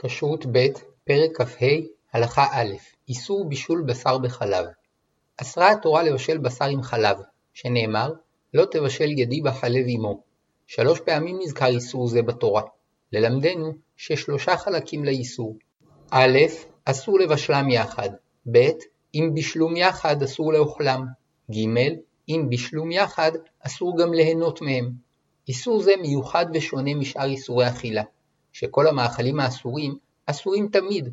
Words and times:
כשרות 0.00 0.46
ב' 0.46 0.66
פרק 1.04 1.40
כ"ה 1.42 1.66
הלכה 2.12 2.46
א' 2.52 2.74
איסור 3.08 3.48
בישול 3.48 3.82
בשר 3.86 4.18
בחלב 4.18 4.64
אסרה 5.36 5.70
התורה 5.70 6.02
לבשל 6.02 6.38
בשר 6.38 6.64
עם 6.64 6.82
חלב, 6.82 7.16
שנאמר 7.54 8.12
לא 8.54 8.64
תבשל 8.64 9.18
ידי 9.18 9.40
בחלב 9.40 9.84
עמו. 9.86 10.20
שלוש 10.66 11.00
פעמים 11.00 11.38
נזכר 11.42 11.66
איסור 11.66 12.08
זה 12.08 12.22
בתורה. 12.22 12.62
ללמדנו 13.12 13.72
ששלושה 13.96 14.56
חלקים 14.56 15.04
לאיסור. 15.04 15.56
א', 16.10 16.38
אסור 16.84 17.18
לבשלם 17.18 17.70
יחד. 17.70 18.08
ב', 18.52 18.58
אם 19.14 19.30
בישלום 19.34 19.76
יחד 19.76 20.22
אסור 20.22 20.52
לאוכלם. 20.52 21.06
ג', 21.50 21.56
אם 22.28 22.46
בישלום 22.48 22.90
יחד 22.90 23.32
אסור 23.60 23.98
גם 23.98 24.14
ליהנות 24.14 24.62
מהם. 24.62 24.90
איסור 25.48 25.82
זה 25.82 25.92
מיוחד 26.00 26.46
ושונה 26.54 26.94
משאר 26.94 27.24
איסורי 27.24 27.68
אכילה. 27.68 28.02
שכל 28.58 28.86
המאכלים 28.86 29.40
האסורים 29.40 29.98
אסורים 30.26 30.68
תמיד, 30.68 31.08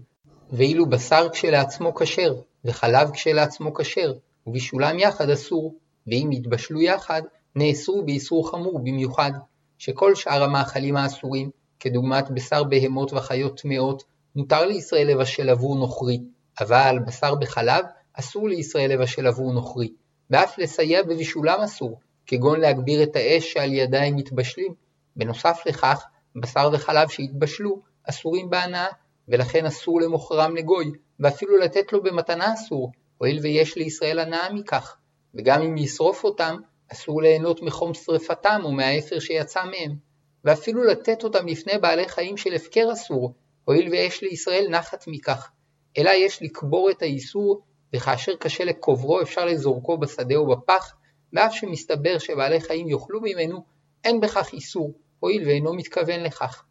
ואילו 0.51 0.89
בשר 0.89 1.29
כשלעצמו 1.29 1.95
כשר, 1.95 2.35
וחלב 2.65 3.11
כשלעצמו 3.11 3.73
כשר, 3.73 4.13
ובישולם 4.47 4.99
יחד 4.99 5.29
אסור, 5.29 5.75
ואם 6.07 6.29
יתבשלו 6.31 6.81
יחד, 6.81 7.21
נאסרו 7.55 8.05
באיסור 8.05 8.51
חמור 8.51 8.79
במיוחד, 8.79 9.31
שכל 9.77 10.15
שאר 10.15 10.43
המאכלים 10.43 10.97
האסורים, 10.97 11.49
כדוגמת 11.79 12.31
בשר 12.31 12.63
בהמות 12.63 13.13
וחיות 13.13 13.61
טמאות, 13.61 14.03
מותר 14.35 14.65
לישראל 14.65 15.07
לבשל 15.07 15.49
עבור 15.49 15.75
נוכרי, 15.75 16.19
אבל 16.59 16.97
בשר 17.07 17.35
בחלב 17.35 17.85
אסור 18.13 18.49
לישראל 18.49 18.91
לבשל 18.91 19.27
עבור 19.27 19.53
נוכרי, 19.53 19.91
ואף 20.29 20.57
לסייע 20.57 21.03
בבישולם 21.03 21.59
אסור, 21.59 21.99
כגון 22.27 22.59
להגביר 22.59 23.03
את 23.03 23.15
האש 23.15 23.53
שעל 23.53 23.73
ידה 23.73 24.03
הם 24.03 24.15
מתבשלים. 24.15 24.73
בנוסף 25.15 25.59
לכך, 25.65 26.05
בשר 26.35 26.69
וחלב 26.73 27.09
שהתבשלו 27.09 27.81
אסורים 28.09 28.49
בהנאה, 28.49 28.87
ולכן 29.27 29.65
אסור 29.65 30.01
למוכרם 30.01 30.55
לגוי, 30.55 30.91
ואפילו 31.19 31.57
לתת 31.57 31.93
לו 31.93 32.03
במתנה 32.03 32.53
אסור, 32.53 32.91
הואיל 33.17 33.39
ויש 33.43 33.77
לישראל 33.77 34.19
הנאה 34.19 34.53
מכך, 34.53 34.97
וגם 35.35 35.61
אם 35.61 35.77
ישרוף 35.77 36.23
אותם, 36.23 36.55
אסור 36.91 37.21
ליהנות 37.21 37.61
מחום 37.61 37.93
שרפתם 37.93 38.61
או 38.63 38.71
מהאפר 38.71 39.19
שיצא 39.19 39.63
מהם, 39.63 39.95
ואפילו 40.43 40.83
לתת 40.83 41.23
אותם 41.23 41.47
לפני 41.47 41.77
בעלי 41.81 42.07
חיים 42.07 42.37
של 42.37 42.53
הפקר 42.53 42.89
אסור, 42.93 43.33
הואיל 43.65 43.89
ויש 43.89 44.21
לישראל 44.21 44.67
נחת 44.69 45.03
מכך, 45.07 45.49
אלא 45.97 46.09
יש 46.09 46.41
לקבור 46.41 46.89
את 46.89 47.01
האיסור, 47.01 47.61
וכאשר 47.95 48.35
קשה 48.35 48.63
לקוברו 48.63 49.21
אפשר 49.21 49.45
לזורקו 49.45 49.97
בשדה 49.97 50.35
או 50.35 50.47
בפח, 50.47 50.95
ואף 51.33 51.53
שמסתבר 51.53 52.17
שבעלי 52.17 52.61
חיים 52.61 52.89
יאכלו 52.89 53.19
ממנו, 53.21 53.63
אין 54.03 54.19
בכך 54.19 54.53
איסור, 54.53 54.93
הואיל 55.25 55.47
ואינו 55.47 55.73
מתכוון 55.73 56.23
לכך. 56.23 56.63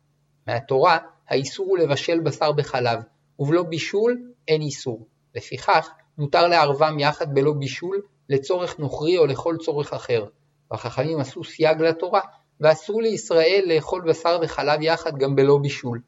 מהתורה, 0.46 0.98
האיסור 1.28 1.66
הוא 1.66 1.78
לבשל 1.78 2.20
בשר 2.20 2.52
בחלב, 2.52 3.00
ובלא 3.38 3.62
בישול 3.62 4.22
אין 4.48 4.62
איסור. 4.62 5.06
לפיכך, 5.34 5.90
מותר 6.18 6.48
לערבם 6.48 6.98
יחד 6.98 7.34
בלא 7.34 7.52
בישול, 7.52 8.02
לצורך 8.28 8.78
נוכרי 8.78 9.18
או 9.18 9.26
לכל 9.26 9.56
צורך 9.64 9.92
אחר. 9.92 10.24
והחכמים 10.70 11.20
עשו 11.20 11.44
סייג 11.44 11.82
לתורה, 11.82 12.20
ואסרו 12.60 13.00
לישראל 13.00 13.64
לאכול 13.66 14.02
בשר 14.08 14.38
וחלב 14.42 14.82
יחד 14.82 15.18
גם 15.18 15.36
בלא 15.36 15.58
בישול. 15.62 16.00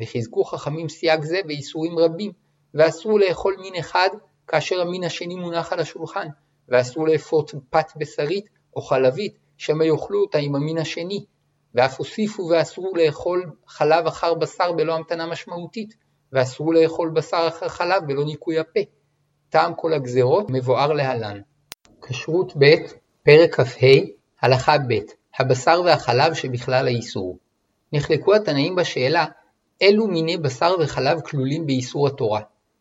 וחיזקו 0.00 0.44
חכמים 0.44 0.88
סייג 0.88 1.22
זה 1.22 1.40
באיסורים 1.46 1.98
רבים, 1.98 2.32
ואסרו 2.74 3.18
לאכול 3.18 3.56
מין 3.60 3.74
אחד 3.74 4.08
כאשר 4.46 4.80
המין 4.80 5.04
השני 5.04 5.34
מונח 5.34 5.72
על 5.72 5.80
השולחן, 5.80 6.26
ואסרו 6.68 7.06
לאפות 7.06 7.54
פת 7.70 7.86
בשרית 7.96 8.46
או 8.76 8.82
חלבית, 8.82 9.38
שמא 9.56 9.84
יאכלו 9.84 10.20
אותה 10.20 10.38
עם 10.38 10.54
המין 10.54 10.78
השני, 10.78 11.24
ואף 11.74 11.98
הוסיפו 11.98 12.42
ואסרו 12.42 12.92
לאכול 12.96 13.50
חלב 13.66 14.06
אחר 14.06 14.34
בשר 14.34 14.72
בלא 14.72 14.94
המתנה 14.94 15.26
משמעותית, 15.26 15.94
ואסרו 16.32 16.72
לאכול 16.72 17.10
בשר 17.10 17.44
אחר 17.48 17.68
חלב 17.68 18.02
בלא 18.06 18.24
ניקוי 18.24 18.58
הפה. 18.58 18.80
טעם 19.48 19.74
כל 19.74 19.92
הגזרות 19.92 20.46
מבואר 20.50 20.92
להלן. 20.92 21.40
כשרות 22.02 22.52
ב' 22.58 22.74
פרק 23.22 23.54
כ"ה 23.54 23.86
הלכה 24.42 24.78
ב' 24.78 24.94
הבשר 25.38 25.82
והחלב 25.84 26.34
שבכלל 26.34 26.86
האיסור. 26.86 27.38
נחלקו 27.92 28.34
התנאים 28.34 28.76
בשאלה 28.76 29.26
אילו 29.80 30.06
מיני 30.06 30.36
בשר 30.36 30.74
וחלב 30.80 31.20
כלולים 31.20 31.66
באיסור 31.66 32.06
התורה. 32.06 32.40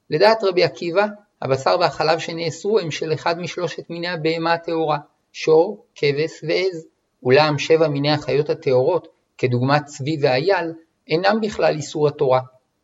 לדעת 0.09 0.43
רבי 0.43 0.63
עקיבא, 0.63 1.05
הבשר 1.41 1.75
והחלב 1.79 2.19
שנאסרו 2.19 2.79
הם 2.79 2.91
של 2.91 3.13
אחד 3.13 3.39
משלושת 3.39 3.89
מיני 3.89 4.07
הבהמה 4.07 4.53
הטהורה, 4.53 4.97
שור, 5.31 5.85
כבש 5.95 6.43
ועז. 6.47 6.85
אולם 7.23 7.59
שבע 7.59 7.87
מיני 7.87 8.11
החיות 8.11 8.49
הטהורות, 8.49 9.07
כדוגמת 9.37 9.85
צבי 9.85 10.17
ואייל, 10.21 10.73
אינם 11.07 11.41
בכלל 11.41 11.75
איסור 11.75 12.07
התורה, 12.07 12.39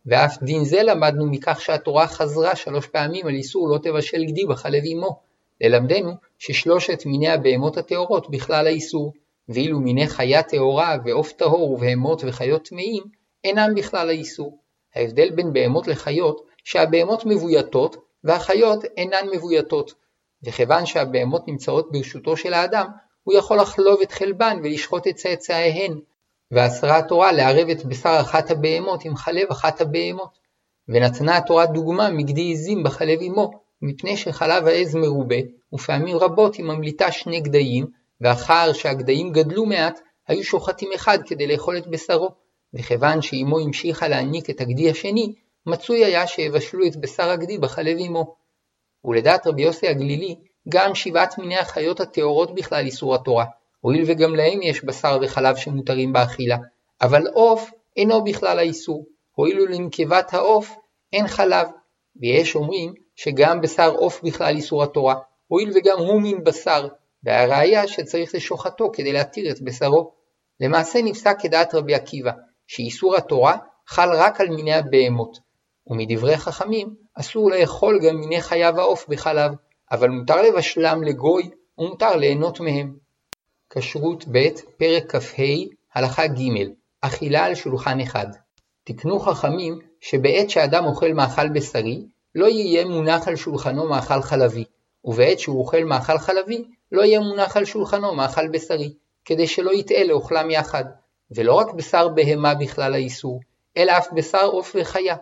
ואף 0.06 0.44
דין 0.44 0.66
זה 0.66 0.84
למדנו 0.84 1.26
מכך 1.26 1.62
שהתורה 1.62 2.08
חזרה 2.08 2.56
שלוש 2.56 2.88
פעמים 2.88 3.28
על 3.28 3.34
איסור 3.34 3.70
לא 3.70 3.78
תבשל 3.78 4.24
גדי 4.26 4.46
בחלב 4.46 4.84
אמו, 4.94 5.20
ללמדנו 5.62 6.12
ששלושת 6.40 7.06
מיני 7.06 7.30
הבהמות 7.30 7.78
הטהורות 7.78 8.30
בכלל 8.30 8.68
האיסור, 8.68 9.14
ואילו 9.50 9.80
מיני 9.80 10.08
חיה 10.08 10.44
טהורה 10.44 10.98
ועוף 11.06 11.32
טהור 11.32 11.72
ובהמות 11.72 12.24
וחיות 12.28 12.68
טמאים 12.68 13.04
אינם 13.44 13.76
בכלל 13.76 14.10
האיסור. 14.10 14.58
ההבדל 14.96 15.30
בין 15.30 15.54
בהמות 15.54 15.88
לחיות 15.88 16.46
שהבהמות 16.64 17.26
מבויתות 17.26 17.98
והחיות 18.24 18.86
אינן 18.98 19.28
מבויתות, 19.34 19.94
וכיוון 20.44 20.86
שהבהמות 20.86 21.48
נמצאות 21.48 21.92
ברשותו 21.92 22.38
של 22.38 22.54
האדם, 22.54 22.88
הוא 23.28 23.38
יכול 23.38 23.60
לחלוב 23.60 24.02
את 24.02 24.12
חלבן 24.12 24.60
ולשחוט 24.64 25.08
את 25.08 25.16
צאצאיהן, 25.16 26.00
ואסרה 26.52 26.98
התורה 26.98 27.32
לערב 27.32 27.70
את 27.70 27.86
בשר 27.86 28.18
אחת 28.22 28.52
הבהמות 28.52 29.06
עם 29.06 29.16
חלב 29.16 29.48
אחת 29.52 29.82
הבהמות. 29.82 30.40
ונתנה 30.88 31.38
התורה 31.38 31.66
דוגמה 31.66 32.10
מגדי 32.10 32.52
עזים 32.52 32.84
בחלב 32.84 33.20
אמו, 33.22 33.52
מפני 33.82 34.18
שחלב 34.18 34.68
העז 34.68 34.96
מרובה, 34.96 35.36
ופעמים 35.74 36.18
רבות 36.18 36.56
היא 36.56 36.66
ממליטה 36.66 37.12
שני 37.12 37.40
גדיים, 37.42 37.86
ואחר 38.22 38.74
שהגדיים 38.74 39.32
גדלו 39.32 39.66
מעט, 39.66 40.00
היו 40.28 40.44
שוחטים 40.44 40.90
אחד 40.96 41.18
כדי 41.26 41.48
לאכול 41.48 41.78
את 41.78 41.88
בשרו, 41.88 42.30
וכיוון 42.74 43.22
שאמו 43.22 43.60
המשיכה 43.60 44.08
להניק 44.08 44.50
את 44.50 44.62
הגדי 44.62 44.90
השני, 44.90 45.34
מצוי 45.66 46.06
היה 46.06 46.28
שיבשלו 46.28 46.88
את 46.88 46.96
בשר 46.96 47.30
הגדי 47.30 47.58
בחלב 47.58 47.98
אמו. 47.98 48.36
ולדעת 49.06 49.48
רבי 49.48 49.62
יוסי 49.62 49.88
הגלילי, 49.88 50.36
גם 50.70 50.96
שבעת 50.96 51.38
מיני 51.38 51.58
החיות 51.58 52.00
הטהורות 52.00 52.56
בכלל 52.56 52.86
איסור 52.86 53.16
התורה, 53.16 53.46
הואיל 53.80 54.04
וגם 54.08 54.36
להם 54.36 54.62
יש 54.62 54.84
בשר 54.84 55.18
וחלב 55.22 55.56
שמותרים 55.56 56.14
באכילה, 56.14 56.58
אבל 57.02 57.28
עוף 57.28 57.72
אינו 57.98 58.24
בכלל 58.24 58.60
האיסור, 58.60 59.06
הואיל 59.32 59.62
ולנקבת 59.62 60.34
העוף 60.34 60.76
אין 61.14 61.28
חלב, 61.28 61.68
ויש 62.22 62.56
אומרים 62.56 62.94
שגם 63.16 63.62
בשר 63.62 63.96
עוף 63.96 64.24
בכלל 64.24 64.56
איסור 64.56 64.84
התורה, 64.84 65.16
הואיל 65.48 65.72
וגם 65.76 66.00
הוא 66.00 66.22
מין 66.22 66.44
בשר, 66.44 66.88
והראיה 67.24 67.88
שצריך 67.88 68.36
לשוחטו 68.36 68.92
כדי 68.94 69.14
להתיר 69.14 69.52
את 69.52 69.62
בשרו. 69.62 70.12
למעשה 70.60 71.00
נפסק 71.04 71.36
כדעת 71.40 71.76
רבי 71.76 71.96
עקיבא, 71.96 72.32
שאיסור 72.68 73.16
התורה 73.16 73.58
חל 73.88 74.10
רק 74.14 74.42
על 74.42 74.50
מיני 74.50 74.74
הבהמות, 74.74 75.38
ומדברי 75.88 76.38
חכמים 76.38 76.96
אסור 77.14 77.52
לאכול 77.52 78.00
גם 78.08 78.16
מיני 78.16 78.42
חיה 78.42 78.72
ועוף 78.76 79.08
בחלב, 79.10 79.52
אבל 79.92 80.10
מותר 80.10 80.42
לבשלם 80.42 81.04
לגוי 81.04 81.50
ומותר 81.78 82.16
ליהנות 82.16 82.60
מהם. 82.60 82.98
כשרות 83.70 84.26
ב' 84.32 84.48
פרק 84.78 85.16
כ"ה 85.16 85.44
הלכה 85.94 86.28
ג' 86.28 86.70
אכילה 87.02 87.46
על 87.46 87.56
שולחן 87.56 88.00
אחד. 88.00 88.28
תקנו 88.84 89.20
חכמים 89.20 89.80
שבעת 90.02 90.50
שאדם 90.50 90.86
אוכל 90.86 91.14
מאכל 91.14 91.50
בשרי, 91.50 92.06
לא 92.36 92.46
יהיה 92.46 92.86
מונח 92.86 93.28
על 93.28 93.36
שולחנו 93.36 93.90
מאכל 93.90 94.22
חלבי, 94.22 94.64
ובעת 95.04 95.40
שהוא 95.40 95.60
אוכל 95.60 95.84
מאכל 95.84 96.18
חלבי, 96.18 96.64
לא 96.92 97.02
יהיה 97.02 97.20
מונח 97.20 97.58
על 97.58 97.66
שולחנו 97.66 98.16
מאכל 98.16 98.48
בשרי, 98.48 98.94
כדי 99.26 99.48
שלא 99.48 99.72
יטעה 99.72 100.04
לאוכלם 100.04 100.52
יחד, 100.52 100.84
ולא 101.32 101.54
רק 101.54 101.74
בשר 101.74 102.08
בהמה 102.08 102.56
בכלל 102.56 102.94
האיסור, 102.94 103.40
אלא 103.78 103.98
אף 103.98 104.08
בשר 104.14 104.46
עוף 104.46 104.76
וחיה. 104.80 105.16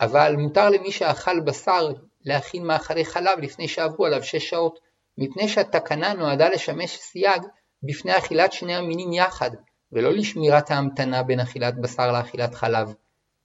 אבל 0.00 0.34
מותר 0.38 0.70
למי 0.70 0.92
שאכל 0.92 1.40
בשר 1.40 1.92
להכין 2.26 2.64
מאכלי 2.64 3.04
חלב 3.04 3.38
לפני 3.38 3.68
שעברו 3.68 4.06
עליו 4.06 4.22
שש 4.22 4.48
שעות, 4.48 4.78
מפני 5.18 5.48
שהתקנה 5.48 6.14
נועדה 6.14 6.48
לשמש 6.48 6.96
סייג 6.96 7.42
בפני 7.82 8.18
אכילת 8.18 8.52
שני 8.52 8.74
המינים 8.74 9.12
יחד, 9.12 9.50
ולא 9.92 10.12
לשמירת 10.12 10.70
ההמתנה 10.70 11.22
בין 11.22 11.40
אכילת 11.40 11.80
בשר 11.80 12.12
לאכילת 12.12 12.54
חלב. 12.54 12.94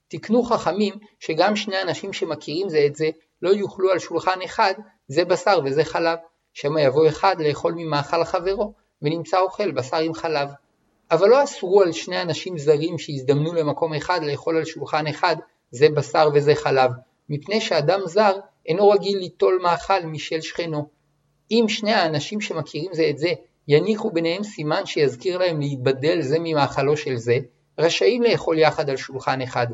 תקנו 0.07 0.43
חכמים 0.43 0.93
שגם 1.19 1.55
שני 1.55 1.81
אנשים 1.81 2.13
שמכירים 2.13 2.69
זה 2.69 2.83
את 2.85 2.95
זה 2.95 3.09
לא 3.41 3.49
יאכלו 3.49 3.91
על 3.91 3.99
שולחן 3.99 4.41
אחד 4.45 4.73
זה 5.07 5.25
בשר 5.25 5.59
וזה 5.65 5.83
חלב, 5.83 6.17
שמא 6.53 6.79
יבוא 6.79 7.07
אחד 7.07 7.35
לאכול 7.39 7.73
ממאכל 7.75 8.23
חברו, 8.23 8.73
ונמצא 9.01 9.39
אוכל 9.39 9.71
בשר 9.71 9.97
עם 9.97 10.13
חלב. 10.13 10.49
אבל 11.11 11.29
לא 11.29 11.43
אסרו 11.43 11.81
על 11.81 11.91
שני 11.91 12.21
אנשים 12.21 12.57
זרים 12.57 12.97
שהזדמנו 12.97 13.53
למקום 13.53 13.93
אחד 13.93 14.23
לאכול 14.23 14.57
על 14.57 14.65
שולחן 14.65 15.07
אחד 15.07 15.35
זה 15.71 15.87
בשר 15.89 16.29
וזה 16.33 16.55
חלב, 16.55 16.91
מפני 17.29 17.61
שאדם 17.61 17.99
זר 18.05 18.39
אינו 18.65 18.89
רגיל 18.89 19.17
ליטול 19.17 19.59
מאכל 19.63 20.05
משל 20.05 20.41
שכנו. 20.41 20.87
אם 21.51 21.65
שני 21.67 21.93
האנשים 21.93 22.41
שמכירים 22.41 22.93
זה 22.93 23.07
את 23.09 23.17
זה 23.17 23.33
יניחו 23.67 24.11
ביניהם 24.11 24.43
סימן 24.43 24.85
שיזכיר 24.85 25.37
להם 25.37 25.59
להיבדל 25.59 26.21
זה 26.21 26.37
ממאכלו 26.39 26.97
של 26.97 27.15
זה, 27.15 27.37
רשאים 27.77 28.23
לאכול 28.23 28.59
יחד 28.59 28.89
על 28.89 28.97
שולחן 28.97 29.41
אחד. 29.41 29.67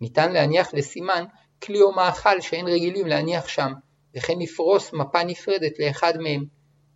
ניתן 0.00 0.32
להניח 0.32 0.74
לסימן 0.74 1.24
כלי 1.62 1.82
או 1.82 1.92
מאכל 1.92 2.40
שאין 2.40 2.66
רגילים 2.66 3.06
להניח 3.06 3.48
שם, 3.48 3.72
וכן 4.16 4.38
לפרוס 4.38 4.92
מפה 4.92 5.24
נפרדת 5.24 5.78
לאחד 5.78 6.12
מהם. 6.18 6.44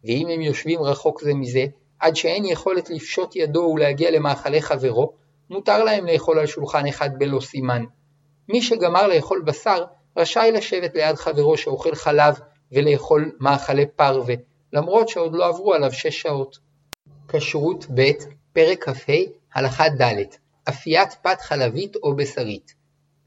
ואם 0.04 0.28
הם 0.28 0.40
יושבים 0.40 0.82
רחוק 0.82 1.20
זה 1.20 1.34
מזה, 1.34 1.64
עד 2.00 2.16
שאין 2.16 2.44
יכולת 2.44 2.90
לפשוט 2.90 3.36
ידו 3.36 3.60
ולהגיע 3.60 4.10
למאכלי 4.10 4.62
חברו, 4.62 5.12
מותר 5.50 5.84
להם 5.84 6.06
לאכול 6.06 6.38
על 6.38 6.46
שולחן 6.46 6.86
אחד 6.86 7.10
בלא 7.18 7.40
סימן. 7.40 7.84
מי 8.48 8.62
שגמר 8.62 9.06
לאכול 9.06 9.42
בשר, 9.46 9.84
רשאי 10.18 10.52
לשבת 10.52 10.94
ליד 10.94 11.16
חברו 11.16 11.56
שאוכל 11.56 11.94
חלב 11.94 12.38
ולאכול 12.72 13.32
מאכלי 13.40 13.86
פרווה, 13.86 14.34
למרות 14.72 15.08
שעוד 15.08 15.34
לא 15.34 15.46
עברו 15.46 15.74
עליו 15.74 15.92
שש 15.92 16.20
שעות. 16.20 16.58
כשרות 17.28 17.86
ב' 17.94 18.10
פרק 18.52 18.88
כ"ה 18.88 19.12
הלכה 19.54 19.88
ד' 19.88 20.24
אפיית 20.68 21.08
פת 21.22 21.40
חלבית 21.40 21.96
או 21.96 22.16
בשרית. 22.16 22.74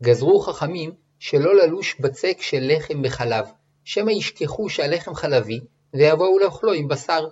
גזרו 0.03 0.39
חכמים 0.39 0.91
שלא 1.19 1.55
ללוש 1.55 1.95
בצק 1.99 2.37
של 2.41 2.71
לחם 2.75 3.01
בחלב, 3.01 3.45
שמא 3.83 4.11
ישכחו 4.11 4.69
שהלחם 4.69 5.13
חלבי 5.13 5.59
ויבואו 5.93 6.39
לאכלו 6.39 6.73
עם 6.73 6.87
בשר, 6.87 7.27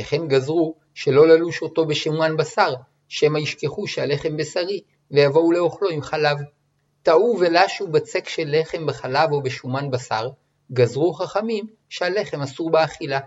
וכן 0.00 0.28
גזרו 0.28 0.74
שלא 0.94 1.28
ללוש 1.28 1.62
אותו 1.62 1.86
בשומן 1.86 2.36
בשר, 2.36 2.74
שמא 3.08 3.38
ישכחו 3.38 3.86
שהלחם 3.86 4.36
בשרי 4.36 4.80
ויבואו 5.10 5.52
לאכלו 5.52 5.88
עם 5.88 6.02
חלב. 6.02 6.38
טעו 7.04 7.36
ולשו 7.40 7.86
בצק 7.86 8.28
של 8.28 8.56
לחם 8.60 8.86
בחלב 8.86 9.32
או 9.32 9.42
בשומן 9.42 9.90
בשר, 9.90 10.28
גזרו 10.72 11.12
חכמים 11.12 11.66
שהלחם 11.88 12.42
אסור 12.42 12.70
באכילה. 12.70 13.20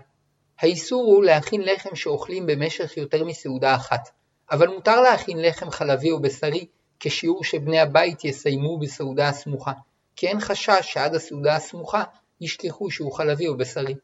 האיסור 0.58 1.02
הוא 1.02 1.24
להכין 1.24 1.62
לחם 1.62 1.94
שאוכלים 1.94 2.46
במשך 2.46 2.96
יותר 2.96 3.24
מסעודה 3.24 3.74
אחת, 3.74 4.08
אבל 4.50 4.68
מותר 4.68 5.00
להכין 5.00 5.42
לחם 5.42 5.70
חלבי 5.70 6.10
או 6.10 6.20
בשרי 6.20 6.66
כשיעור 7.00 7.44
שבני 7.44 7.80
הבית 7.80 8.24
יסיימו 8.24 8.78
בסעודה 8.78 9.28
הסמוכה, 9.28 9.72
כי 10.16 10.28
אין 10.28 10.40
חשש 10.40 10.80
שעד 10.82 11.14
הסעודה 11.14 11.56
הסמוכה 11.56 12.04
ישכחו 12.40 12.90
שהוא 12.90 13.12
חלבי 13.12 13.48
או 13.48 13.56
בשרי. 13.56 13.94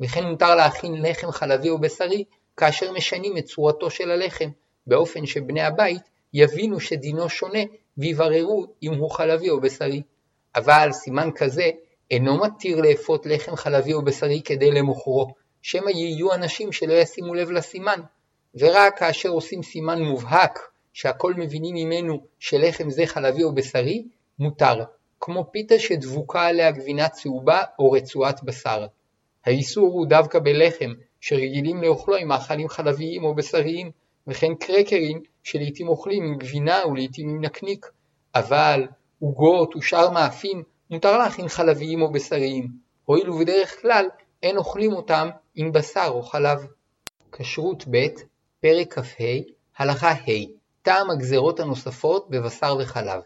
וכן 0.00 0.24
מותר 0.24 0.54
להכין 0.54 1.02
לחם 1.02 1.30
חלבי 1.30 1.70
או 1.70 1.78
בשרי 1.78 2.24
כאשר 2.56 2.92
משנים 2.92 3.38
את 3.38 3.44
צורתו 3.44 3.90
של 3.90 4.10
הלחם, 4.10 4.48
באופן 4.86 5.26
שבני 5.26 5.62
הבית 5.62 6.02
יבינו 6.34 6.80
שדינו 6.80 7.28
שונה 7.28 7.62
ויבררו 7.98 8.66
אם 8.82 8.94
הוא 8.94 9.10
חלבי 9.10 9.50
או 9.50 9.60
בשרי. 9.60 10.02
אבל 10.56 10.88
סימן 10.92 11.30
כזה 11.34 11.70
אינו 12.10 12.38
מתיר 12.38 12.80
לאפות 12.80 13.26
לחם 13.26 13.56
חלבי 13.56 13.92
או 13.92 14.02
בשרי 14.02 14.42
כדי 14.44 14.70
למוכרו, 14.70 15.34
שמא 15.62 15.90
יהיו 15.90 16.34
אנשים 16.34 16.72
שלא 16.72 16.92
ישימו 16.92 17.34
לב 17.34 17.50
לסימן, 17.50 18.00
ורק 18.54 18.98
כאשר 18.98 19.28
עושים 19.28 19.62
סימן 19.62 20.02
מובהק 20.02 20.58
שהכל 20.92 21.34
מבינים 21.34 21.74
ממנו 21.74 22.20
שלחם 22.38 22.90
זה 22.90 23.06
חלבי 23.06 23.42
או 23.42 23.54
בשרי, 23.54 24.04
מותר, 24.38 24.84
כמו 25.20 25.44
פיתה 25.52 25.78
שדבוקה 25.78 26.46
עליה 26.46 26.70
גבינה 26.70 27.08
צהובה 27.08 27.62
או 27.78 27.90
רצועת 27.90 28.42
בשר. 28.42 28.86
האיסור 29.44 29.92
הוא 29.92 30.06
דווקא 30.06 30.38
בלחם, 30.38 30.92
שרגילים 31.20 31.82
לאוכלו 31.82 32.16
עם 32.16 32.28
מאכלים 32.28 32.68
חלביים 32.68 33.24
או 33.24 33.34
בשריים, 33.34 33.90
וכן 34.26 34.54
קרקרים 34.54 35.22
שלעיתים 35.42 35.88
אוכלים 35.88 36.22
עם 36.24 36.38
גבינה 36.38 36.86
ולעיתים 36.86 37.28
עם 37.28 37.44
נקניק, 37.44 37.86
אבל 38.34 38.86
עוגות 39.20 39.76
ושאר 39.76 40.10
מאפים 40.10 40.62
מותר 40.90 41.18
להכין 41.18 41.48
חלביים 41.48 42.02
או 42.02 42.12
בשריים, 42.12 42.68
הואיל 43.04 43.30
ובדרך 43.30 43.80
כלל 43.82 44.06
אין 44.42 44.56
אוכלים 44.56 44.92
אותם 44.92 45.28
עם 45.54 45.72
בשר 45.72 46.08
או 46.08 46.22
חלב. 46.22 46.66
כשרות 47.32 47.84
ב' 47.90 48.06
פרק 48.60 48.98
כ"ה 48.98 49.24
הלכה 49.78 50.10
ה' 50.10 50.60
טעם 50.82 51.10
הגזרות 51.10 51.60
הנוספות 51.60 52.30
בבשר 52.30 52.76
וחלב. 52.80 53.20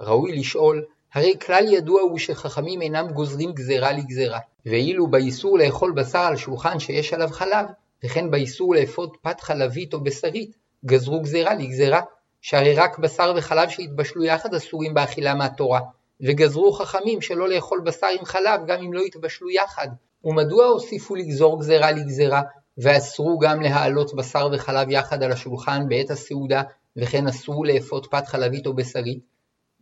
ראוי 0.00 0.38
לשאול, 0.38 0.84
הרי 1.14 1.34
כלל 1.46 1.64
ידוע 1.72 2.02
הוא 2.02 2.18
שחכמים 2.18 2.82
אינם 2.82 3.08
גוזרים 3.08 3.52
גזרה 3.52 3.92
לגזרה, 3.92 4.38
ואילו 4.66 5.06
באיסור 5.06 5.58
לאכול 5.58 5.92
בשר 5.92 6.18
על 6.18 6.36
שולחן 6.36 6.78
שיש 6.78 7.12
עליו 7.12 7.28
חלב, 7.28 7.66
וכן 8.06 8.30
באיסור 8.30 8.74
לאפות 8.74 9.16
פת 9.22 9.40
חלבית 9.40 9.94
או 9.94 10.00
בשרית, 10.00 10.56
גזרו 10.84 11.20
גזרה 11.20 11.54
לגזרה, 11.54 12.00
שהרי 12.40 12.74
רק 12.74 12.98
בשר 12.98 13.32
וחלב 13.36 13.68
שהתבשלו 13.68 14.24
יחד 14.24 14.54
אסורים 14.54 14.94
באכילה 14.94 15.34
מהתורה, 15.34 15.80
וגזרו 16.20 16.72
חכמים 16.72 17.20
שלא 17.20 17.48
לאכול 17.48 17.80
בשר 17.80 18.06
עם 18.18 18.24
חלב 18.24 18.60
גם 18.66 18.82
אם 18.82 18.92
לא 18.92 19.00
התבשלו 19.00 19.50
יחד. 19.50 19.88
ומדוע 20.24 20.66
הוסיפו 20.66 21.14
לגזור 21.14 21.60
גזרה 21.60 21.92
לגזרה, 21.92 22.42
ואסרו 22.78 23.38
גם 23.38 23.60
להעלות 23.60 24.14
בשר 24.14 24.48
וחלב 24.52 24.90
יחד 24.90 25.22
על 25.22 25.32
השולחן 25.32 25.88
בעת 25.88 26.10
הסעודה, 26.10 26.62
וכן 26.96 27.26
אסרו 27.26 27.64
לאפות 27.64 28.06
פת 28.10 28.26
חלבית 28.26 28.66
או 28.66 28.74
בשרית? 28.74 29.20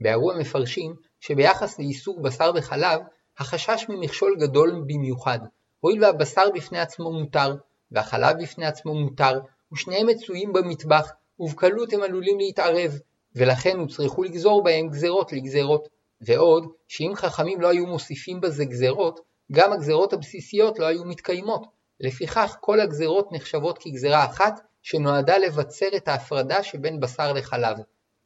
ביארו 0.01 0.33
המפרשים 0.33 0.95
שביחס 1.21 1.79
לאיסור 1.79 2.23
בשר 2.23 2.51
וחלב, 2.55 3.01
החשש 3.39 3.87
ממכשול 3.89 4.37
גדול 4.41 4.85
במיוחד, 4.87 5.39
הואיל 5.81 6.05
והבשר 6.05 6.45
בפני 6.55 6.79
עצמו 6.79 7.13
מותר, 7.13 7.55
והחלב 7.95 8.43
בפני 8.43 8.67
עצמו 8.67 8.95
מותר, 8.95 9.41
ושניהם 9.73 10.07
מצויים 10.07 10.53
במטבח, 10.53 11.13
ובקלות 11.39 11.93
הם 11.93 12.03
עלולים 12.03 12.39
להתערב, 12.39 12.99
ולכן 13.37 13.79
הוצרכו 13.79 14.23
לגזור 14.23 14.65
בהם 14.65 14.89
גזרות 14.89 15.33
לגזרות. 15.33 15.89
ועוד, 16.21 16.67
שאם 16.89 17.13
חכמים 17.15 17.61
לא 17.61 17.69
היו 17.69 17.87
מוסיפים 17.87 18.41
בזה 18.41 18.65
גזרות, 18.65 19.21
גם 19.53 19.73
הגזרות 19.73 20.13
הבסיסיות 20.13 20.79
לא 20.79 20.87
היו 20.87 21.05
מתקיימות. 21.05 21.67
לפיכך 22.01 22.57
כל 22.61 22.81
הגזרות 22.81 23.33
נחשבות 23.33 23.79
כגזרה 23.79 24.25
אחת, 24.25 24.61
שנועדה 24.83 25.39
לבצר 25.39 25.87
את 25.97 26.09
ההפרדה 26.09 26.63
שבין 26.63 27.01
בשר 27.01 27.33
לחלב. 27.33 27.77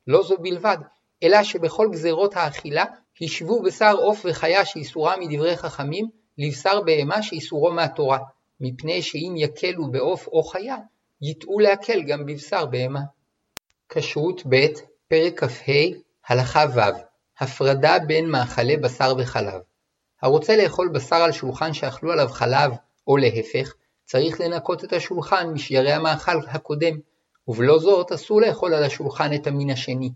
לא 0.07 0.23
זו 0.23 0.37
בלבד, 0.39 0.77
אלא 1.23 1.43
שבכל 1.43 1.89
גזרות 1.93 2.37
האכילה 2.37 2.85
השוו 3.21 3.63
בשר 3.63 3.95
עוף 3.97 4.21
וחיה 4.25 4.65
שאיסורה 4.65 5.17
מדברי 5.21 5.57
חכמים, 5.57 6.09
לבשר 6.39 6.81
בהמה 6.81 7.23
שאיסורו 7.23 7.71
מהתורה, 7.71 8.19
מפני 8.61 9.03
שאם 9.03 9.35
יקלו 9.37 9.91
בעוף 9.91 10.27
או 10.27 10.43
חיה, 10.43 10.77
יטעו 11.23 11.61
להקל 11.61 12.03
גם 12.03 12.27
בבשר 12.27 12.67
בהמה. 12.67 13.01
כשרות 13.89 14.43
ב' 14.49 14.67
פרק 15.09 15.45
כ"ה 15.45 15.73
הלכה 16.29 16.65
ו' 16.75 16.81
הפרדה 17.39 17.99
בין 18.07 18.31
מאכלי 18.31 18.77
בשר 18.77 19.15
וחלב. 19.19 19.61
הרוצה 20.23 20.57
לאכול 20.57 20.89
בשר 20.89 21.17
על 21.17 21.33
שולחן 21.33 21.73
שאכלו 21.73 22.13
עליו 22.13 22.29
חלב, 22.29 22.73
או 23.07 23.17
להפך, 23.17 23.75
צריך 24.05 24.41
לנקות 24.41 24.85
את 24.85 24.93
השולחן 24.93 25.51
משיירי 25.51 25.93
המאכל 25.93 26.39
הקודם, 26.49 26.99
ובלא 27.49 27.79
זאת 27.79 28.13
אסור 28.13 28.41
לאכול 28.41 28.75
על 28.75 28.85
השולחן 28.85 29.35
את 29.35 29.47
המין 29.47 29.71
השני, 29.71 30.11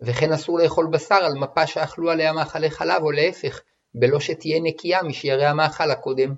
וכן 0.00 0.32
אסור 0.32 0.58
לאכול 0.58 0.86
בשר 0.86 1.14
על 1.14 1.34
מפה 1.34 1.66
שאכלו 1.66 2.10
עליה 2.10 2.32
מאכלי 2.32 2.70
חלב, 2.70 3.02
או 3.02 3.10
להפך, 3.10 3.60
בלא 3.94 4.20
שתהיה 4.20 4.60
נקייה 4.60 5.02
משיירי 5.02 5.46
המאכל 5.46 5.90
הקודם. 5.90 6.34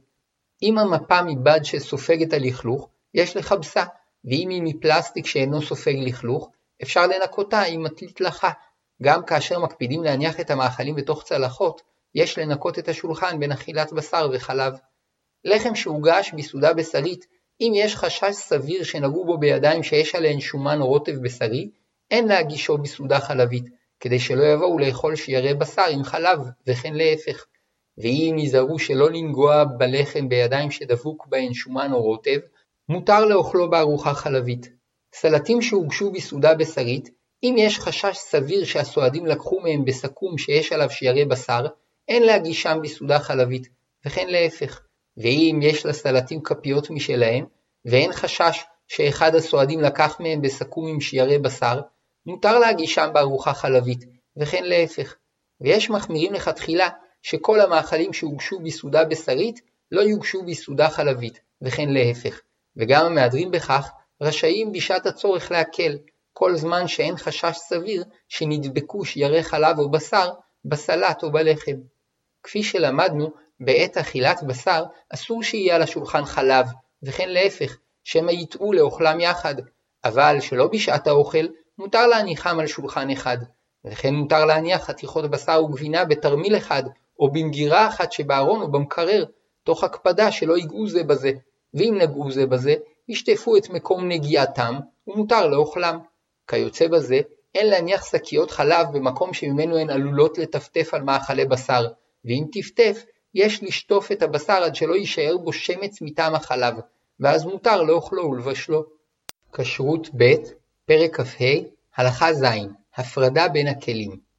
אם 0.63 0.79
המפה 0.79 1.23
מבד 1.23 1.61
שסופג 1.63 2.23
את 2.23 2.33
הלכלוך, 2.33 2.89
יש 3.15 3.37
לכבסה, 3.37 3.85
ואם 4.25 4.49
היא 4.51 4.63
מפלסטיק 4.65 5.27
שאינו 5.27 5.63
סופג 5.63 5.95
לכלוך, 5.97 6.51
אפשר 6.83 7.07
לנקותה 7.07 7.63
עם 7.63 7.83
מטלית 7.83 8.21
לחה, 8.21 8.51
גם 9.03 9.25
כאשר 9.25 9.59
מקפידים 9.59 10.05
להניח 10.05 10.41
את 10.41 10.51
המאכלים 10.51 10.95
בתוך 10.95 11.25
צלחות, 11.25 11.83
יש 12.15 12.39
לנקות 12.39 12.79
את 12.79 12.89
השולחן 12.89 13.41
בין 13.41 13.53
אכילת 13.53 13.93
בשר 13.93 14.29
וחלב. 14.33 14.73
לחם 15.45 15.75
שהוגש 15.75 16.33
בסעודה 16.37 16.73
בשרית, 16.75 17.27
אם 17.61 17.73
יש 17.75 17.97
חשש 17.97 18.33
סביר 18.33 18.83
שנגעו 18.83 19.25
בו 19.25 19.39
בידיים 19.39 19.83
שיש 19.83 20.15
עליהן 20.15 20.41
שומן 20.41 20.81
רוטב 20.81 21.13
בשרי, 21.23 21.71
אין 22.11 22.29
להגישו 22.29 22.79
בסעודה 22.79 23.21
חלבית, 23.21 23.65
כדי 24.01 24.19
שלא 24.19 24.45
יבואו 24.45 24.79
לאכול 24.79 25.17
שיירי 25.17 25.55
בשר 25.55 25.87
עם 25.91 26.05
חלב, 26.05 26.39
וכן 26.67 26.95
להפך. 26.95 27.47
ואם 28.03 28.37
יזהרו 28.39 28.79
שלא 28.79 29.11
לנגוע 29.11 29.65
בלחם 29.65 30.29
בידיים 30.29 30.71
שדבוק 30.71 31.27
בהן 31.27 31.55
שומן 31.55 31.93
או 31.93 32.03
רוטב, 32.03 32.39
מותר 32.89 33.25
לאוכלו 33.25 33.71
בארוחה 33.71 34.15
חלבית. 34.15 34.69
סלטים 35.15 35.63
שהוגשו 35.63 36.13
בסעודה 36.13 36.55
בשרית, 36.55 37.11
אם 37.43 37.55
יש 37.59 37.79
חשש 37.79 38.17
סביר 38.17 38.65
שהסועדים 38.65 39.27
לקחו 39.27 39.61
מהם 39.61 39.85
בסכו"ם 39.85 40.39
שיש 40.39 40.73
עליו 40.73 40.91
שיירי 40.91 41.25
בשר, 41.25 41.67
אין 42.09 42.23
להגישם 42.23 42.79
בסעודה 42.83 43.19
חלבית, 43.19 43.69
וכן 44.07 44.29
להפך. 44.29 44.81
ואם 45.17 45.61
יש 45.63 45.87
לסלטים 45.87 46.43
כפיות 46.43 46.91
משלהם, 46.91 47.45
ואין 47.85 48.13
חשש 48.13 48.65
שאחד 48.89 49.35
הסועדים 49.35 49.81
לקח 49.81 50.21
מהם 50.21 50.43
בסכו"ם 50.43 50.87
עם 50.87 51.01
שיירי 51.01 51.39
בשר, 51.39 51.81
מותר 52.27 52.59
להגישם 52.59 53.11
בארוחה 53.15 53.55
חלבית, 53.55 54.05
וכן 54.37 54.65
להפך. 54.65 55.17
ויש 55.61 55.91
מחמירים 55.91 56.33
לכתחילה 56.33 56.89
שכל 57.23 57.61
המאכלים 57.61 58.13
שהוגשו 58.13 58.59
בסעודה 58.59 59.05
בשרית 59.05 59.61
לא 59.93 60.01
יוגשו 60.01 60.43
בסעודה 60.43 60.89
חלבית, 60.89 61.41
וכן 61.63 61.89
להפך. 61.89 62.41
וגם 62.77 63.07
המהדרים 63.07 63.51
בכך 63.51 63.91
רשאים 64.21 64.73
בשעת 64.73 65.07
הצורך 65.07 65.51
להקל, 65.51 65.99
כל 66.33 66.57
זמן 66.57 66.89
שאין 66.89 67.17
חשש 67.17 67.57
סביר 67.57 68.05
שנדבקו 68.29 69.05
שיירי 69.05 69.43
חלב 69.43 69.79
או 69.79 69.91
בשר 69.91 70.31
בסלט 70.65 71.23
או 71.23 71.33
בלחם. 71.33 71.77
כפי 72.43 72.63
שלמדנו, 72.63 73.31
בעת 73.61 73.97
אכילת 73.97 74.43
בשר 74.43 74.85
אסור 75.09 75.43
שיהיה 75.43 75.75
על 75.75 75.83
השולחן 75.83 76.25
חלב, 76.25 76.67
וכן 77.03 77.29
להפך, 77.29 77.77
שמא 78.05 78.31
יטעו 78.31 78.73
לאוכלם 78.73 79.21
יחד, 79.21 79.55
אבל 80.05 80.41
שלא 80.41 80.67
בשעת 80.67 81.07
האוכל 81.07 81.47
מותר 81.79 82.07
להניחם 82.07 82.61
על 82.61 82.67
שולחן 82.67 83.11
אחד, 83.11 83.39
וכן 83.85 84.15
מותר 84.15 84.45
להניח 84.45 84.85
חתיכות 84.85 85.31
בשר 85.31 85.65
וגבינה 85.65 86.05
בתרמיל 86.05 86.57
אחד, 86.57 86.83
או 87.21 87.31
במגירה 87.31 87.89
אחת 87.89 88.13
שבארון 88.13 88.63
או 88.63 88.71
במקרר, 88.71 89.25
תוך 89.65 89.85
הקפדה 89.85 90.33
שלא 90.33 90.57
ייגעו 90.57 90.89
זה 90.89 91.03
בזה, 91.03 91.33
ואם 91.75 91.99
נגעו 92.01 92.31
זה 92.31 92.47
בזה, 92.47 92.75
ישטפו 93.09 93.57
את 93.57 93.71
מקום 93.71 94.09
נגיעתם, 94.09 94.75
ומותר 95.07 95.47
לאוכלם. 95.47 95.99
כיוצא 96.49 96.89
בזה, 96.89 97.21
אין 97.55 97.67
להניח 97.67 98.05
שקיות 98.11 98.51
חלב 98.51 98.87
במקום 98.93 99.33
שממנו 99.33 99.79
הן 99.79 99.91
עלולות 99.91 100.39
לטפטף 100.39 100.95
על 100.95 101.03
מאכלי 101.03 101.45
בשר, 101.45 101.87
ואם 102.25 102.45
טפטף, 102.53 103.05
יש 103.35 103.63
לשטוף 103.63 104.13
את 104.13 104.23
הבשר 104.23 104.63
עד 104.65 104.75
שלא 104.75 104.95
יישאר 104.95 105.37
בו 105.37 105.53
שמץ 105.53 106.03
מטעם 106.03 106.35
החלב, 106.35 106.75
ואז 107.21 107.45
מותר 107.45 107.83
לאוכלו 107.83 108.31
ולבשלו. 108.31 108.85
כשרות 109.53 110.09
ב', 110.17 110.35
פרק 110.87 111.21
כ"ה, 111.21 111.45
הלכה 111.97 112.33
ז', 112.33 112.45
הפרדה 112.97 113.49
בין 113.49 113.67
הכלים. 113.69 114.30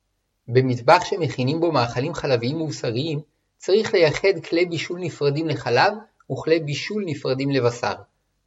במטבח 0.48 1.05
שמכינים 1.05 1.60
בו 1.60 1.71
מאכלים 1.71 2.13
חלביים 2.13 2.62
ובשריים, 2.62 3.19
צריך 3.57 3.93
לייחד 3.93 4.39
כלי 4.50 4.65
בישול 4.65 5.00
נפרדים 5.00 5.48
לחלב 5.48 5.93
וכלי 6.31 6.60
בישול 6.60 7.03
נפרדים 7.05 7.51
לבשר, 7.51 7.93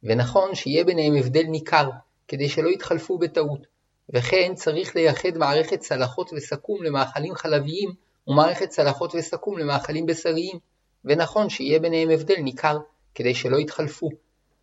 ונכון 0.03 0.55
שיהיה 0.55 0.83
ביניהם 0.83 1.15
הבדל 1.15 1.43
ניכר, 1.43 1.89
כדי 2.27 2.49
שלא 2.49 2.69
יתחלפו 2.69 3.17
בטעות, 3.17 3.59
וכן 4.13 4.53
צריך 4.55 4.95
לייחד 4.95 5.37
מערכת 5.37 5.79
צלחות 5.79 6.31
וסכו"ם 6.33 6.83
למאכלים 6.83 7.35
חלביים 7.35 7.89
ומערכת 8.27 8.69
צלחות 8.69 9.15
וסכו"ם 9.15 9.57
למאכלים 9.57 10.05
בשריים, 10.05 10.59
ונכון 11.05 11.49
שיהיה 11.49 11.79
ביניהם 11.79 12.09
הבדל 12.09 12.37
ניכר, 12.39 12.77
כדי 13.15 13.35
שלא 13.35 13.57
יתחלפו. 13.57 14.09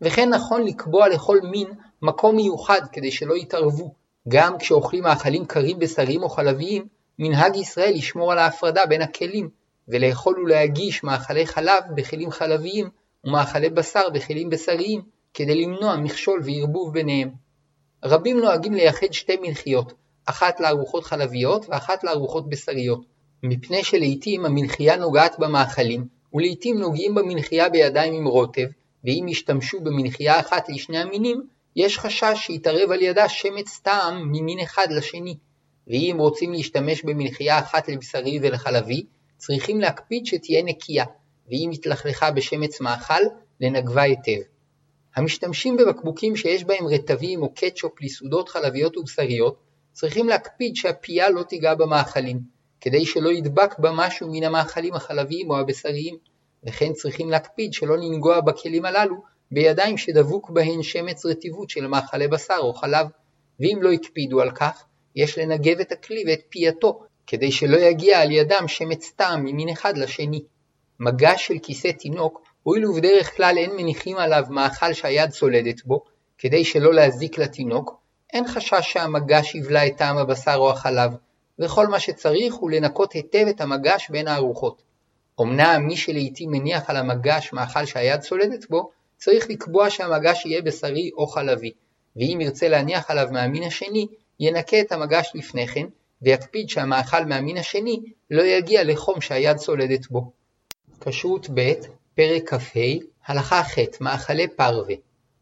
וכן 0.01 0.29
נכון 0.29 0.63
לקבוע 0.63 1.09
לכל 1.09 1.37
מין 1.41 1.67
מקום 2.01 2.35
מיוחד 2.35 2.81
כדי 2.91 3.11
שלא 3.11 3.33
יתערבו. 3.33 3.93
גם 4.27 4.57
כשאוכלים 4.57 5.03
מאכלים 5.03 5.45
קרים 5.45 5.79
בשריים 5.79 6.23
או 6.23 6.29
חלביים, 6.29 6.87
מנהג 7.19 7.55
ישראל 7.55 7.93
לשמור 7.93 8.31
על 8.31 8.39
ההפרדה 8.39 8.85
בין 8.85 9.01
הכלים, 9.01 9.49
ולאכול 9.87 10.39
ולהגיש 10.39 11.03
מאכלי 11.03 11.45
חלב 11.45 11.83
בכלים 11.95 12.31
חלביים 12.31 12.89
ומאכלי 13.23 13.69
בשר 13.69 14.09
בכלים 14.13 14.49
בשריים, 14.49 15.01
כדי 15.33 15.55
למנוע 15.55 15.95
מכשול 15.95 16.41
וערבוב 16.45 16.93
ביניהם. 16.93 17.29
רבים 18.03 18.39
נוהגים 18.39 18.73
לייחד 18.73 19.11
שתי 19.11 19.37
מלחיות, 19.41 19.93
אחת 20.25 20.59
לארוחות 20.59 21.03
חלביות 21.03 21.65
ואחת 21.69 22.03
לארוחות 22.03 22.49
בשריות, 22.49 23.01
מפני 23.43 23.83
שלעיתים 23.83 24.45
המלחייה 24.45 24.95
נוגעת 24.95 25.35
במאכלים, 25.39 26.07
ולעיתים 26.33 26.77
נוגעים 26.77 27.15
במלחייה 27.15 27.69
בידיים 27.69 28.13
עם 28.13 28.27
רוטב, 28.27 28.67
ואם 29.03 29.25
ישתמשו 29.29 29.79
במלחייה 29.79 30.39
אחת 30.39 30.69
לשני 30.69 30.97
המינים, 30.97 31.41
יש 31.75 31.99
חשש 31.99 32.33
שיתערב 32.35 32.91
על 32.91 33.01
ידה 33.01 33.29
שמץ 33.29 33.79
טעם 33.83 34.31
ממין 34.31 34.59
אחד 34.59 34.87
לשני. 34.91 35.37
ואם 35.87 36.15
רוצים 36.19 36.53
להשתמש 36.53 37.03
במלחייה 37.03 37.59
אחת 37.59 37.89
לבשרי 37.89 38.39
ולחלבי, 38.41 39.05
צריכים 39.37 39.81
להקפיד 39.81 40.25
שתהיה 40.25 40.63
נקייה, 40.63 41.05
ואם 41.47 41.69
התלכלכה 41.73 42.31
בשמץ 42.31 42.81
מאכל, 42.81 43.23
לנגבה 43.61 44.01
היטב. 44.01 44.41
המשתמשים 45.15 45.77
בבקבוקים 45.77 46.35
שיש 46.35 46.63
בהם 46.63 46.87
רטבים 46.87 47.41
או 47.41 47.53
קטשופ 47.53 48.01
לסעודות 48.01 48.49
חלביות 48.49 48.97
ובשריות, 48.97 49.57
צריכים 49.91 50.29
להקפיד 50.29 50.75
שהפייה 50.75 51.29
לא 51.29 51.43
תיגע 51.43 51.75
במאכלים, 51.75 52.39
כדי 52.81 53.05
שלא 53.05 53.29
ידבק 53.29 53.79
בה 53.79 53.91
משהו 53.95 54.27
מן 54.31 54.43
המאכלים 54.43 54.93
החלביים 54.93 55.49
או 55.49 55.57
הבשריים, 55.57 56.17
וכן 56.67 56.93
צריכים 56.93 57.29
להקפיד 57.29 57.73
שלא 57.73 57.97
לנגוע 57.97 58.41
בכלים 58.41 58.85
הללו 58.85 59.15
בידיים 59.51 59.97
שדבוק 59.97 60.49
בהן 60.49 60.83
שמץ 60.83 61.25
רטיבות 61.25 61.69
של 61.69 61.87
מאכלי 61.87 62.27
בשר 62.27 62.57
או 62.59 62.73
חלב, 62.73 63.07
ואם 63.59 63.79
לא 63.81 63.91
הקפידו 63.91 64.41
על 64.41 64.51
כך, 64.51 64.85
יש 65.15 65.37
לנגב 65.37 65.79
את 65.79 65.91
הכלי 65.91 66.23
ואת 66.27 66.41
פייתו, 66.49 67.03
כדי 67.27 67.51
שלא 67.51 67.77
יגיע 67.77 68.21
על 68.21 68.31
ידם 68.31 68.63
שמץ 68.67 69.11
טעם 69.15 69.43
ממין 69.43 69.69
אחד 69.69 69.97
לשני. 69.97 70.43
מגש 70.99 71.47
של 71.47 71.59
כיסא 71.63 71.91
תינוק, 71.91 72.43
הואיל 72.63 72.85
ובדרך 72.85 73.35
כלל 73.37 73.55
אין 73.57 73.75
מניחים 73.75 74.17
עליו 74.17 74.43
מאכל 74.49 74.93
שהיד 74.93 75.29
צולדת 75.29 75.85
בו, 75.85 76.03
כדי 76.37 76.65
שלא 76.65 76.93
להזיק 76.93 77.37
לתינוק, 77.37 77.99
אין 78.33 78.47
חשש 78.47 78.81
שהמגש 78.81 79.55
יבלע 79.55 79.87
את 79.87 79.97
טעם 79.97 80.17
הבשר 80.17 80.55
או 80.55 80.71
החלב, 80.71 81.11
וכל 81.59 81.87
מה 81.87 81.99
שצריך 81.99 82.53
הוא 82.53 82.71
לנקות 82.71 83.13
היטב 83.13 83.45
את 83.49 83.61
המגש 83.61 84.09
בין 84.09 84.27
הארוחות. 84.27 84.81
אמנם 85.41 85.83
מי 85.87 85.97
שלעיתים 85.97 86.51
מניח 86.51 86.89
על 86.89 86.97
המגש 86.97 87.53
מאכל 87.53 87.85
שהיד 87.85 88.19
צולדת 88.19 88.69
בו, 88.69 88.91
צריך 89.17 89.49
לקבוע 89.49 89.89
שהמגש 89.89 90.45
יהיה 90.45 90.61
בשרי 90.61 91.11
או 91.17 91.27
חלבי, 91.27 91.71
ואם 92.15 92.37
ירצה 92.41 92.67
להניח 92.67 93.11
עליו 93.11 93.27
מהמין 93.31 93.63
השני, 93.63 94.07
ינקה 94.39 94.79
את 94.79 94.91
המגש 94.91 95.31
לפני 95.35 95.67
כן, 95.67 95.85
ויקפיד 96.21 96.69
שהמאכל 96.69 97.25
מהמין 97.25 97.57
השני 97.57 97.99
לא 98.31 98.41
יגיע 98.41 98.83
לחום 98.83 99.21
שהיד 99.21 99.57
צולדת 99.57 100.07
בו. 100.07 100.31
כשרות 101.01 101.47
ב', 101.53 101.73
פרק 102.15 102.53
כ"ה, 102.53 102.79
הלכה 103.25 103.63
ח', 103.63 103.77
מאכלי 104.01 104.47
פרווה. 104.47 104.95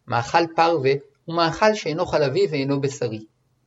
מאכל 0.07 0.47
פרווה 0.55 0.91
הוא 1.25 1.35
מאכל 1.35 1.73
שאינו 1.73 2.05
חלבי 2.05 2.47
ואינו 2.51 2.81
בשרי. 2.81 3.19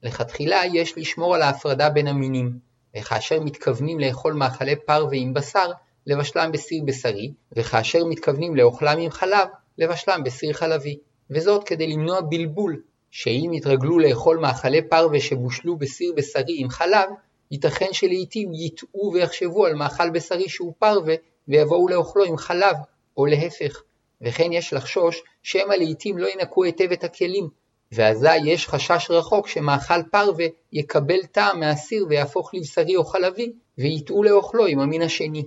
לכתחילה 0.02 0.60
יש 0.72 0.98
לשמור 0.98 1.34
על 1.34 1.42
ההפרדה 1.42 1.90
בין 1.90 2.06
המינים, 2.06 2.58
וכאשר 2.96 3.40
מתכוונים 3.40 4.00
לאכול 4.00 4.32
מאכלי 4.32 4.76
פרווה 4.76 5.16
עם 5.18 5.34
בשר, 5.34 5.70
לבשלם 6.06 6.52
בסיר 6.52 6.82
בשרי, 6.84 7.32
וכאשר 7.52 8.04
מתכוונים 8.04 8.56
לאוכלם 8.56 8.98
עם 8.98 9.10
חלב, 9.10 9.48
לבשלם 9.78 10.24
בסיר 10.24 10.52
חלבי, 10.52 10.98
וזאת 11.30 11.64
כדי 11.64 11.86
למנוע 11.86 12.20
בלבול, 12.20 12.82
שאם 13.16 13.50
יתרגלו 13.52 13.99
לאכול 13.99 14.38
מאכלי 14.38 14.88
פרווה 14.88 15.21
שבושלו 15.21 15.76
בסיר 15.76 16.12
בשרי 16.16 16.54
עם 16.59 16.68
חלב, 16.68 17.09
ייתכן 17.50 17.92
שלעיתים 17.92 18.52
יטעו 18.54 19.12
ויחשבו 19.12 19.66
על 19.66 19.75
מאכל 19.75 20.11
בשרי 20.11 20.49
שהוא 20.49 20.73
פרווה, 20.78 21.14
ויבואו 21.49 21.88
לאוכלו 21.88 22.25
עם 22.25 22.37
חלב, 22.37 22.76
או 23.16 23.26
להפך. 23.26 23.83
וכן 24.21 24.52
יש 24.52 24.73
לחשוש 24.73 25.23
שמא 25.42 25.75
לעיתים 25.75 26.18
לא 26.18 26.26
ינקו 26.26 26.64
היטב 26.64 26.92
את 26.92 27.04
הכלים, 27.04 27.49
ואזי 27.92 28.37
יש 28.37 28.68
חשש 28.68 29.11
רחוק 29.11 29.49
שמאכל 29.49 30.02
פרווה 30.11 30.47
יקבל 30.73 31.23
טעם 31.33 31.61
מהסיר 31.61 32.06
ויהפוך 32.09 32.54
לבשרי 32.54 32.97
או 32.97 33.04
חלבי, 33.04 33.52
ויטעו 33.78 34.23
לאוכלו 34.23 34.66
עם 34.66 34.80
המין 34.80 35.02
השני. 35.02 35.44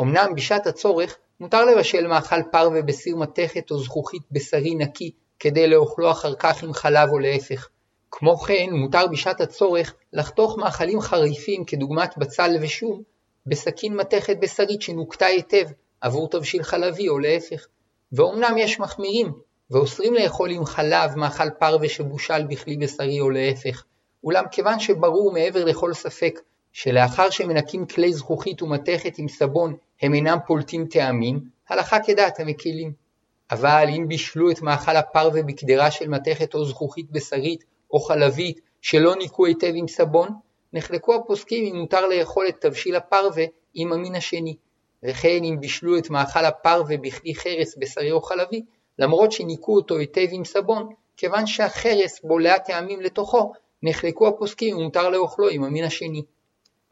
אמנם 0.00 0.34
בשעת 0.34 0.66
הצורך 0.66 1.16
מותר 1.40 1.64
לבשל 1.64 2.06
מאכל 2.06 2.42
פרווה 2.52 2.82
בסיר 2.82 3.16
מתכת 3.16 3.70
או 3.70 3.78
זכוכית 3.78 4.22
בשרי 4.30 4.74
נקי 4.74 5.10
כדי 5.44 5.66
לאוכלו 5.66 6.10
אחר 6.10 6.34
כך 6.34 6.62
עם 6.62 6.72
חלב 6.72 7.08
או 7.10 7.18
להפך. 7.18 7.68
כמו 8.10 8.36
כן 8.36 8.66
מותר 8.70 9.06
בשעת 9.06 9.40
הצורך 9.40 9.94
לחתוך 10.12 10.58
מאכלים 10.58 11.00
חריפים 11.00 11.64
כדוגמת 11.64 12.18
בצל 12.18 12.50
ושום 12.60 13.02
בסכין 13.46 13.96
מתכת 13.96 14.36
בשרית 14.40 14.82
שנוקתה 14.82 15.26
היטב 15.26 15.64
עבור 16.00 16.28
תבשיל 16.28 16.62
חלבי 16.62 17.08
או 17.08 17.18
להפך. 17.18 17.66
ואומנם 18.12 18.54
יש 18.58 18.80
מחמירים 18.80 19.32
ואוסרים 19.70 20.14
לאכול 20.14 20.50
עם 20.50 20.64
חלב 20.64 21.16
מאכל 21.16 21.50
פרווה 21.50 21.88
שבושל 21.88 22.42
בכלי 22.46 22.76
בשרי 22.76 23.20
או 23.20 23.30
להפך, 23.30 23.84
אולם 24.24 24.44
כיוון 24.50 24.78
שברור 24.80 25.32
מעבר 25.32 25.64
לכל 25.64 25.94
ספק 25.94 26.40
שלאחר 26.72 27.30
שמנקים 27.30 27.86
כלי 27.86 28.12
זכוכית 28.12 28.62
ומתכת 28.62 29.18
עם 29.18 29.28
סבון 29.28 29.76
הם 30.02 30.14
אינם 30.14 30.38
פולטים 30.46 30.86
טעמים, 30.86 31.40
הלכה 31.68 31.98
כדעת 32.06 32.40
המקילים. 32.40 33.03
אבל 33.50 33.86
אם 33.96 34.08
בישלו 34.08 34.50
את 34.50 34.62
מאכל 34.62 34.96
הפרווה 34.96 35.42
בקדרה 35.42 35.90
של 35.90 36.08
מתכת 36.08 36.54
או 36.54 36.64
זכוכית 36.64 37.10
בשרית 37.10 37.64
או 37.90 38.00
חלבית 38.00 38.60
שלא 38.80 39.14
ניקו 39.14 39.46
היטב 39.46 39.72
עם 39.74 39.88
סבון, 39.88 40.28
נחלקו 40.72 41.14
הפוסקים 41.14 41.66
אם 41.66 41.80
מותר 41.80 42.06
לאכול 42.06 42.48
את 42.48 42.60
תבשיל 42.60 42.96
הפרווה 42.96 43.44
עם 43.74 43.92
המין 43.92 44.14
השני. 44.14 44.56
וכן 45.02 45.44
אם 45.44 45.56
בישלו 45.60 45.98
את 45.98 46.10
מאכל 46.10 46.44
הפרווה 46.44 46.96
בכלי 46.96 47.34
חרס 47.34 47.76
בשרי 47.78 48.12
או 48.12 48.22
חלבי, 48.22 48.62
למרות 48.98 49.32
שניקו 49.32 49.76
אותו 49.76 49.98
היטב 49.98 50.26
עם 50.30 50.44
סבון, 50.44 50.94
כיוון 51.16 51.46
שהחרס 51.46 52.20
בולע 52.24 52.58
טעמים 52.58 53.00
לתוכו, 53.00 53.52
נחלקו 53.82 54.28
הפוסקים 54.28 54.76
אם 54.76 54.82
מותר 54.82 55.08
לאוכלו 55.08 55.48
עם 55.48 55.64
המין 55.64 55.84
השני. 55.84 56.22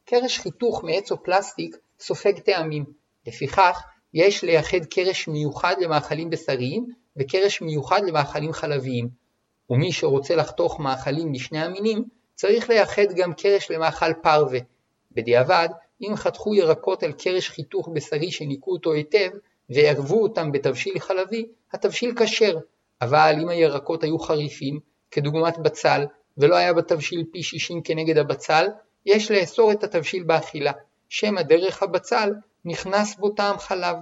קרש 0.05 0.39
חיתוך 0.39 0.85
מעץ 0.85 1.13
או 1.13 1.23
פלסטיק 1.23 1.77
סופג 2.01 2.39
טעמים, 2.39 2.85
לפיכך 3.27 3.83
יש 4.15 4.45
לייחד 4.45 4.85
קרש 4.91 5.29
מיוחד 5.29 5.75
למאכלים 5.81 6.31
בשריים 6.31 6.87
וקרש 7.17 7.63
מיוחד 7.63 8.01
למאכלים 8.07 8.53
חלביים, 8.53 9.09
ומי 9.71 9.93
שרוצה 9.93 10.37
לחתוך 10.37 10.81
מאכלים 10.81 11.33
משני 11.33 11.59
המינים 11.59 12.05
צריך 12.35 12.71
לייחד 12.71 13.13
גם 13.17 13.35
קרש 13.35 13.71
למאכל 13.71 14.13
פרווה. 14.23 14.59
בדיעבד, 15.13 15.69
אם 16.01 16.17
חתכו 16.17 16.55
ירקות 16.55 17.03
על 17.03 17.13
קרש 17.13 17.49
חיתוך 17.49 17.89
בשרי 17.93 18.31
שניקו 18.31 18.73
אותו 18.73 18.93
היטב 18.93 19.31
וערבו 19.71 20.23
אותם 20.23 20.53
בתבשיל 20.53 20.99
חלבי, 20.99 21.47
התבשיל 21.73 22.15
כשר, 22.17 22.59
אבל 23.03 23.37
אם 23.43 23.49
הירקות 23.49 24.03
היו 24.03 24.19
חריפים, 24.19 24.81
כדוגמת 25.11 25.59
בצל, 25.59 26.05
ולא 26.39 26.57
היה 26.57 26.73
בתבשיל 26.73 27.25
פי 27.33 27.43
שישים 27.43 27.83
כנגד 27.83 28.19
הבצל, 28.19 28.67
יש 29.07 29.31
לאסור 29.31 29.73
את 29.73 29.85
התבשיל 29.85 30.23
באכילה, 30.23 30.73
שמא 31.15 31.43
דרך 31.43 31.83
הבצל 31.83 32.31
נכנס 32.65 33.17
בו 33.17 33.31
טעם 33.31 33.59
חלב, 33.59 33.97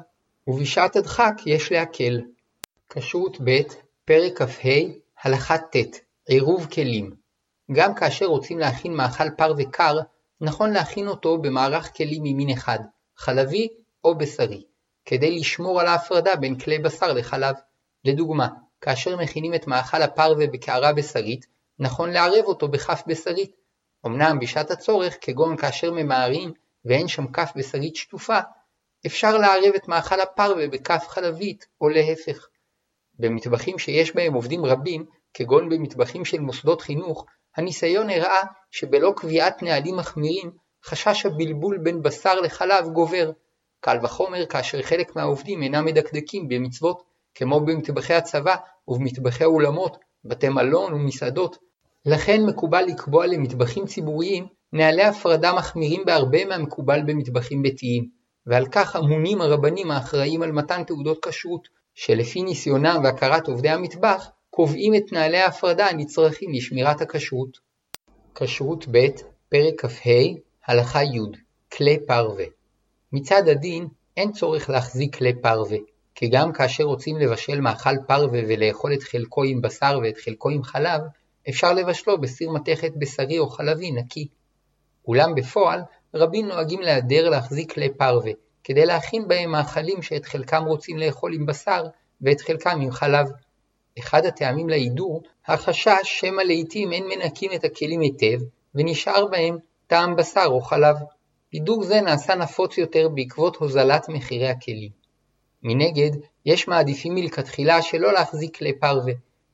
ובשעת 0.46 0.96
הדחק 0.96 1.32
יש 1.46 1.72
להקל. 1.72 2.20
כשרות 2.88 3.36
ב', 3.44 3.58
פרק 4.04 4.42
כ"ה, 4.42 4.68
הלכה 5.22 5.58
ט', 5.58 5.76
עירוב 6.28 6.66
כלים. 6.72 7.10
גם 7.72 7.94
כאשר 7.94 8.26
רוצים 8.26 8.58
להכין 8.58 8.94
מאכל 8.94 9.30
פרווה 9.30 9.64
קר, 9.70 9.94
נכון 10.40 10.72
להכין 10.72 11.08
אותו 11.08 11.38
במערך 11.38 11.96
כלים 11.96 12.22
ממין 12.22 12.50
אחד, 12.50 12.78
חלבי 13.16 13.68
או 14.04 14.18
בשרי, 14.18 14.62
כדי 15.04 15.38
לשמור 15.38 15.80
על 15.80 15.86
ההפרדה 15.86 16.36
בין 16.36 16.58
כלי 16.58 16.78
בשר 16.78 17.12
לחלב. 17.12 17.54
לדוגמה, 18.04 18.48
כאשר 18.80 19.16
מכינים 19.16 19.54
את 19.54 19.66
מאכל 19.66 20.02
הפרווה 20.02 20.46
בקערה 20.46 20.92
בשרית, 20.92 21.46
נכון 21.78 22.10
לערב 22.10 22.44
אותו 22.44 22.68
בכף 22.68 23.02
בשרית. 23.06 23.56
אמנם 24.06 24.38
בשעת 24.40 24.70
הצורך, 24.70 25.16
כגון 25.20 25.56
כאשר 25.56 25.90
ממהרים 25.90 26.52
ואין 26.84 27.08
שם 27.08 27.32
כף 27.32 27.52
בשרית 27.56 27.96
שטופה, 27.96 28.38
אפשר 29.06 29.36
לערב 29.36 29.74
את 29.76 29.88
מאכל 29.88 30.20
הפרווה 30.20 30.68
בכף 30.68 31.04
חלבית, 31.08 31.66
או 31.80 31.88
להפך. 31.88 32.46
במטבחים 33.18 33.78
שיש 33.78 34.14
בהם 34.14 34.34
עובדים 34.34 34.64
רבים, 34.64 35.06
כגון 35.34 35.68
במטבחים 35.68 36.24
של 36.24 36.40
מוסדות 36.40 36.80
חינוך, 36.80 37.26
הניסיון 37.56 38.10
הראה 38.10 38.42
שבלא 38.70 39.12
קביעת 39.16 39.62
נהלים 39.62 39.96
מחמירים, 39.96 40.50
חשש 40.84 41.26
הבלבול 41.26 41.78
בין 41.78 42.02
בשר 42.02 42.40
לחלב 42.40 42.88
גובר. 42.88 43.32
קל 43.80 43.98
וחומר 44.02 44.46
כאשר 44.46 44.82
חלק 44.82 45.16
מהעובדים 45.16 45.62
אינם 45.62 45.84
מדקדקים 45.84 46.48
במצוות, 46.48 47.02
כמו 47.34 47.60
במטבחי 47.60 48.14
הצבא 48.14 48.56
ובמטבחי 48.88 49.44
אולמות, 49.44 49.96
בתי 50.24 50.48
מלון 50.48 50.94
ומסעדות. 50.94 51.58
לכן 52.06 52.46
מקובל 52.46 52.82
לקבוע 52.82 53.26
למטבחים 53.26 53.86
ציבוריים 53.86 54.46
נהלי 54.72 55.02
הפרדה 55.02 55.52
מחמירים 55.52 56.02
בהרבה 56.06 56.44
מהמקובל 56.44 57.02
במטבחים 57.06 57.62
ביתיים, 57.62 58.08
ועל 58.46 58.66
כך 58.66 58.96
אמונים 58.96 59.40
הרבנים 59.40 59.90
האחראים 59.90 60.42
על 60.42 60.52
מתן 60.52 60.84
תעודות 60.84 61.26
כשרות, 61.26 61.68
שלפי 61.94 62.42
ניסיונם 62.42 63.00
והכרת 63.04 63.48
עובדי 63.48 63.68
המטבח, 63.68 64.30
קובעים 64.50 64.94
את 64.94 65.12
נהלי 65.12 65.38
ההפרדה 65.38 65.86
הנצרכים 65.86 66.52
לשמירת 66.52 67.00
הכשרות. 67.00 67.58
כשרות 68.34 68.86
ב', 68.90 69.06
פרק 69.48 69.86
כ"ה, 69.86 70.10
הלכה 70.66 71.02
י' 71.02 71.18
כלי 71.72 72.06
פרווה 72.06 72.44
מצד 73.12 73.48
הדין, 73.48 73.88
אין 74.16 74.32
צורך 74.32 74.70
להחזיק 74.70 75.16
כלי 75.16 75.40
פרווה, 75.40 75.78
כי 76.14 76.28
גם 76.28 76.52
כאשר 76.52 76.84
רוצים 76.84 77.16
לבשל 77.16 77.60
מאכל 77.60 77.96
פרווה 78.06 78.40
ולאכול 78.48 78.94
את 78.94 79.02
חלקו 79.02 79.44
עם 79.44 79.60
בשר 79.60 79.98
ואת 80.02 80.18
חלקו 80.18 80.50
עם 80.50 80.62
חלב, 80.62 81.00
אפשר 81.48 81.72
לבשלו 81.72 82.20
בסיר 82.20 82.50
מתכת 82.50 82.92
בשרי 82.96 83.38
או 83.38 83.48
חלבי 83.48 83.90
נקי. 83.90 84.28
אולם 85.08 85.34
בפועל, 85.34 85.80
רבים 86.14 86.46
נוהגים 86.46 86.80
להיעדר 86.80 87.28
להחזיק 87.28 87.72
כלי 87.72 87.94
פרווה, 87.94 88.32
כדי 88.64 88.86
להכין 88.86 89.28
בהם 89.28 89.50
מאכלים 89.50 90.02
שאת 90.02 90.24
חלקם 90.24 90.64
רוצים 90.66 90.98
לאכול 90.98 91.34
עם 91.34 91.46
בשר 91.46 91.84
ואת 92.20 92.40
חלקם 92.40 92.80
עם 92.80 92.90
חלב. 92.90 93.26
אחד 93.98 94.26
הטעמים 94.26 94.68
להידור, 94.68 95.22
החשש 95.46 96.00
שמא 96.02 96.42
לעיתים 96.42 96.92
אין 96.92 97.04
מנקים 97.06 97.52
את 97.52 97.64
הכלים 97.64 98.00
היטב, 98.00 98.38
ונשאר 98.74 99.26
בהם 99.26 99.58
טעם 99.86 100.16
בשר 100.16 100.46
או 100.46 100.60
חלב. 100.60 100.96
הידור 101.52 101.82
זה 101.82 102.00
נעשה 102.00 102.34
נפוץ 102.34 102.78
יותר 102.78 103.08
בעקבות 103.08 103.56
הוזלת 103.56 104.08
מחירי 104.08 104.48
הכלים. 104.48 104.90
מנגד, 105.62 106.10
יש 106.46 106.68
מעדיפים 106.68 107.14
מלכתחילה 107.14 107.82
שלא 107.82 108.12
להחזיק 108.12 108.56
כלי 108.56 108.78
פרווה, 108.78 109.12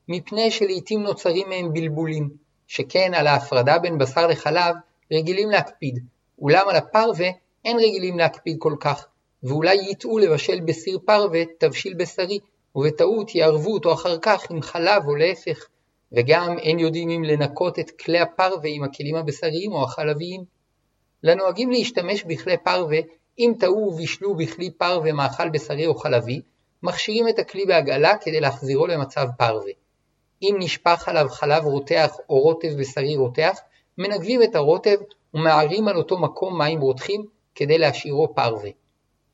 מפני 0.09 0.51
שלעיתים 0.51 1.03
נוצרים 1.03 1.49
מהם 1.49 1.73
בלבולים, 1.73 2.31
שכן 2.67 3.15
על 3.15 3.27
ההפרדה 3.27 3.79
בין 3.79 3.99
בשר 3.99 4.27
לחלב 4.27 4.75
רגילים 5.13 5.51
להקפיד, 5.51 5.99
אולם 6.39 6.69
על 6.69 6.77
הפרווה 6.77 7.29
אין 7.65 7.77
רגילים 7.77 8.19
להקפיד 8.19 8.57
כל 8.59 8.75
כך, 8.81 9.07
ואולי 9.43 9.75
יטעו 9.91 10.19
לבשל 10.19 10.61
בסיר 10.61 10.99
פרווה 11.05 11.43
תבשיל 11.59 11.95
בשרי, 11.95 12.39
ובטעות 12.75 13.35
יערבו 13.35 13.75
אותו 13.75 13.93
אחר 13.93 14.19
כך 14.23 14.51
עם 14.51 14.63
חלב 14.63 15.03
או 15.07 15.17
להפך, 15.17 15.67
וגם 16.13 16.59
אין 16.59 16.79
יודעים 16.79 17.11
אם 17.11 17.25
לנקות 17.25 17.79
את 17.79 17.91
כלי 17.91 18.19
הפרווה 18.19 18.71
עם 18.71 18.85
הכלים 18.85 19.17
הבשריים 19.17 19.73
או 19.73 19.85
החלביים. 19.85 20.45
לנוהגים 21.23 21.71
להשתמש 21.71 22.25
בכלי 22.25 22.57
פרווה, 22.57 22.99
אם 23.39 23.53
טעו 23.61 23.77
ובישלו 23.77 24.35
בכלי 24.35 24.71
פרווה 24.71 25.13
מאכל 25.13 25.49
בשרי 25.49 25.87
או 25.87 25.95
חלבי, 25.95 26.41
מכשירים 26.83 27.29
את 27.29 27.39
הכלי 27.39 27.67
בעגלה 27.67 28.17
כדי 28.21 28.41
להחזירו 28.41 28.87
למצב 28.87 29.27
פרווה. 29.39 29.73
אם 30.43 30.57
נשפך 30.59 31.09
עליו 31.09 31.27
חלב 31.29 31.65
רותח 31.65 32.17
או 32.29 32.41
רוטב 32.41 32.69
בשרי 32.79 33.17
רותח, 33.17 33.59
מנגבים 33.99 34.43
את 34.43 34.55
הרוטב 34.55 34.97
ומערים 35.35 35.89
על 35.89 35.97
אותו 35.97 36.19
מקום 36.19 36.59
מים 36.59 36.81
רותחים 36.81 37.25
כדי 37.55 37.79
להשאירו 37.79 38.35
פרווה. 38.35 38.71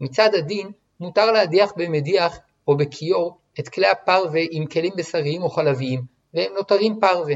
מצד 0.00 0.34
הדין, 0.34 0.70
מותר 1.00 1.32
להדיח 1.32 1.72
במדיח 1.76 2.38
או 2.68 2.76
בכיור 2.76 3.38
את 3.60 3.68
כלי 3.68 3.86
הפרווה 3.86 4.40
עם 4.50 4.66
כלים 4.66 4.92
בשריים 4.96 5.42
או 5.42 5.50
חלביים, 5.50 6.02
והם 6.34 6.52
נותרים 6.52 7.00
פרווה. 7.00 7.34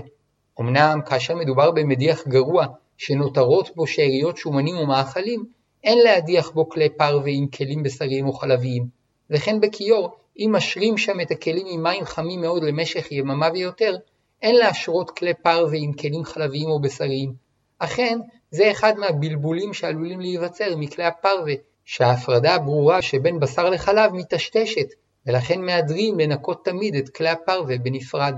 אמנם 0.60 1.00
כאשר 1.06 1.34
מדובר 1.36 1.70
במדיח 1.70 2.28
גרוע 2.28 2.66
שנותרות 2.98 3.76
בו 3.76 3.86
שאריות 3.86 4.36
שומנים 4.36 4.76
ומאכלים, 4.76 5.44
אין 5.84 5.98
להדיח 5.98 6.50
בו 6.50 6.68
כלי 6.68 6.88
פרווה 6.88 7.30
עם 7.34 7.46
כלים 7.46 7.82
בשריים 7.82 8.26
או 8.26 8.32
חלביים, 8.32 8.86
וכן 9.30 9.60
בכיור, 9.60 10.16
אם 10.38 10.50
משרים 10.52 10.98
שם 10.98 11.20
את 11.20 11.30
הכלים 11.30 11.66
עם 11.70 11.82
מים 11.82 12.04
חמים 12.04 12.40
מאוד 12.40 12.62
למשך 12.62 13.12
יממה 13.12 13.48
ויותר, 13.54 13.96
אין 14.42 14.56
להשרות 14.56 15.10
כלי 15.10 15.34
פרווה 15.34 15.78
עם 15.78 15.92
כלים 15.92 16.24
חלביים 16.24 16.68
או 16.68 16.80
בשריים. 16.80 17.32
אכן, 17.78 18.18
זה 18.50 18.70
אחד 18.70 18.98
מהבלבולים 18.98 19.74
שעלולים 19.74 20.20
להיווצר 20.20 20.76
מכלי 20.76 21.04
הפרווה, 21.04 21.54
שההפרדה 21.84 22.54
הברורה 22.54 23.02
שבין 23.02 23.40
בשר 23.40 23.70
לחלב 23.70 24.12
מטשטשת, 24.14 24.86
ולכן 25.26 25.60
מהדרים 25.60 26.18
לנקות 26.18 26.64
תמיד 26.64 26.94
את 26.94 27.08
כלי 27.08 27.28
הפרווה 27.28 27.78
בנפרד. 27.78 28.34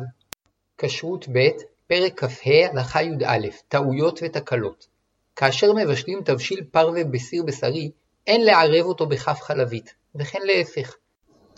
כשרות 0.78 1.28
ב', 1.32 1.48
פרק 1.86 2.24
כ"ה, 2.24 2.50
הלכה 2.70 3.02
י"א, 3.02 3.48
טעויות 3.68 4.20
ותקלות. 4.22 4.86
כאשר 5.36 5.72
מבשלים 5.72 6.22
תבשיל 6.24 6.64
פרווה 6.70 7.04
בסיר 7.04 7.42
בשרי, 7.42 7.90
אין 8.26 8.44
לערב 8.44 8.86
אותו 8.86 9.06
בכף 9.06 9.38
חלבית, 9.40 9.94
וכן 10.14 10.38
להפך. 10.42 10.96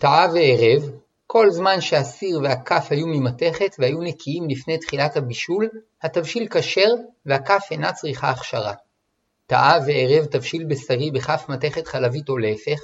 טעה 0.01 0.27
וערב, 0.33 0.91
כל 1.27 1.49
זמן 1.49 1.81
שהסיר 1.81 2.39
והכף 2.43 2.87
היו 2.89 3.07
ממתכת 3.07 3.75
והיו 3.79 4.01
נקיים 4.01 4.49
לפני 4.49 4.77
תחילת 4.77 5.17
הבישול, 5.17 5.69
התבשיל 6.01 6.47
כשר 6.51 6.89
והכף 7.25 7.67
אינה 7.71 7.93
צריכה 7.93 8.29
הכשרה. 8.29 8.73
טעה 9.47 9.79
וערב 9.87 10.25
תבשיל 10.25 10.65
בשרי 10.65 11.11
בכף 11.11 11.45
מתכת 11.49 11.87
חלבית 11.87 12.29
או 12.29 12.37
להפך, 12.37 12.79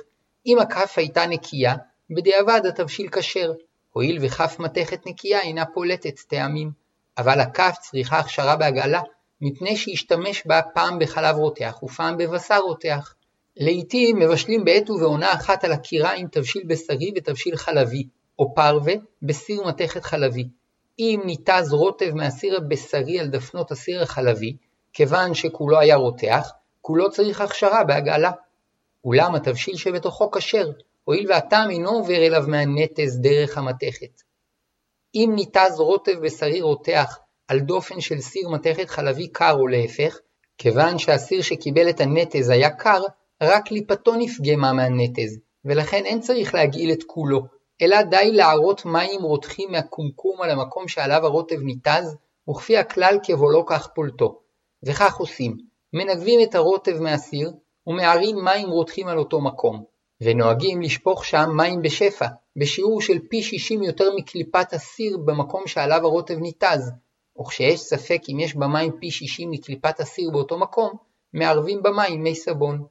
אם 0.45 0.60
הכף 0.60 0.93
הייתה 0.97 1.25
נקייה, 1.25 1.75
בדיעבד 2.10 2.62
התבשיל 2.65 3.10
כשר, 3.10 3.51
הואיל 3.93 4.17
וכף 4.21 4.56
מתכת 4.60 5.08
נקייה 5.08 5.41
אינה 5.41 5.65
פולטת 5.65 6.19
טעמים, 6.19 6.71
אבל 7.17 7.39
הכף 7.39 7.75
צריכה 7.82 8.19
הכשרה 8.19 8.56
בהגעלה, 8.56 9.01
מפני 9.41 9.77
שהשתמש 9.77 10.47
בה 10.47 10.62
פעם 10.73 10.99
בחלב 10.99 11.36
רותח 11.36 11.84
ופעם 11.84 12.17
בבשר 12.17 12.60
רותח. 12.60 13.13
לעיתים 13.60 14.20
מבשלים 14.20 14.65
בעת 14.65 14.89
ובעונה 14.89 15.34
אחת 15.34 15.63
על 15.63 15.72
הקירה 15.72 16.13
עם 16.13 16.28
תבשיל 16.28 16.63
בשרי 16.67 17.12
ותבשיל 17.15 17.56
חלבי, 17.56 18.08
או 18.39 18.56
פרווה 18.56 18.93
בסיר 19.22 19.67
מתכת 19.67 20.04
חלבי. 20.04 20.48
אם 21.00 21.22
ניתז 21.26 21.74
רוטב 21.74 22.13
מהסיר 22.13 22.58
הבשרי 22.58 23.20
על 23.20 23.28
דפנות 23.28 23.72
הסיר 23.72 24.04
החלבי, 24.04 24.58
כיוון 24.93 25.34
שכולו 25.34 25.80
היה 25.80 25.96
רותח, 25.96 26.52
כולו 26.82 27.10
צריך 27.12 27.41
הכשרה 27.41 27.84
בהגעלה. 27.84 28.32
אולם 29.06 29.36
התבשיל 29.36 29.78
שבתוכו 29.78 30.32
כשר, 30.32 30.70
הואיל 31.04 31.32
והטעם 31.32 31.70
אינו 31.70 31.89
עובר 31.89 32.26
אליו 32.28 32.43
מהנטז 32.48 33.20
דרך 33.22 33.58
המתכת. 33.58 34.22
אם 35.15 35.32
ניתז 35.36 35.80
רוטב 35.80 36.20
בשרי 36.22 36.62
רותח 36.62 37.20
על 37.48 37.60
דופן 37.60 38.02
של 38.02 38.20
סיר 38.20 38.50
מתכת 38.50 38.89
חלבי 38.89 39.28
קר 39.28 39.54
או 39.54 39.67
להפך, 39.67 40.20
כיוון 40.58 40.98
שהסיר 40.98 41.41
שקיבל 41.41 41.89
את 41.89 42.02
הנטז 42.02 42.50
היה 42.50 42.70
קר, 42.70 43.02
רק 43.43 43.67
קליפתו 43.67 44.15
נפגמה 44.15 44.73
מהנטז, 44.73 45.39
ולכן 45.65 46.06
אין 46.06 46.19
צריך 46.19 46.56
להגעיל 46.56 46.91
את 46.91 47.04
כולו, 47.04 47.41
אלא 47.82 48.02
די 48.02 48.32
לערות 48.32 48.86
מים 48.86 49.21
רותחים 49.21 49.71
מהקומקום 49.71 50.41
על 50.41 50.50
המקום 50.50 50.88
שעליו 50.88 51.26
הרוטב 51.26 51.60
ניתז, 51.62 52.15
וכפי 52.50 52.78
הכלל 52.78 53.19
כבולו 53.23 53.65
כך 53.65 53.88
פולטו. 53.95 54.39
וכך 54.86 55.17
עושים, 55.17 55.58
מנגבים 55.93 56.39
את 56.43 56.56
הרוטב 56.56 57.02
מהסיר, 57.02 57.52
ומערים 57.88 58.36
מים 58.43 58.69
רותחים 58.69 59.08
על 59.08 59.17
אותו 59.17 59.41
מקום. 59.41 59.84
ונוהגים 60.21 60.82
לשפוך 60.82 61.26
שם 61.26 61.50
מים 61.58 61.82
בשפע, 61.82 62.28
בשיעור 62.56 63.02
של 63.02 63.19
פי 63.30 63.43
שישים 63.43 63.84
יותר 63.84 64.15
מקליפת 64.15 64.73
הסיר 64.73 65.17
במקום 65.26 65.67
שעליו 65.67 66.06
הרוטב 66.06 66.38
ניתז, 66.38 66.91
וכשיש 67.39 67.80
ספק 67.80 68.21
אם 68.30 68.39
יש 68.39 68.56
במים 68.56 68.91
פי 69.00 69.12
שישים 69.12 69.52
מקליפת 69.52 70.00
הסיר 70.00 70.30
באותו 70.32 70.58
מקום, 70.58 70.89
מערבים 71.34 71.84
במים 71.84 72.23
מי 72.23 72.36
סבון. 72.36 72.86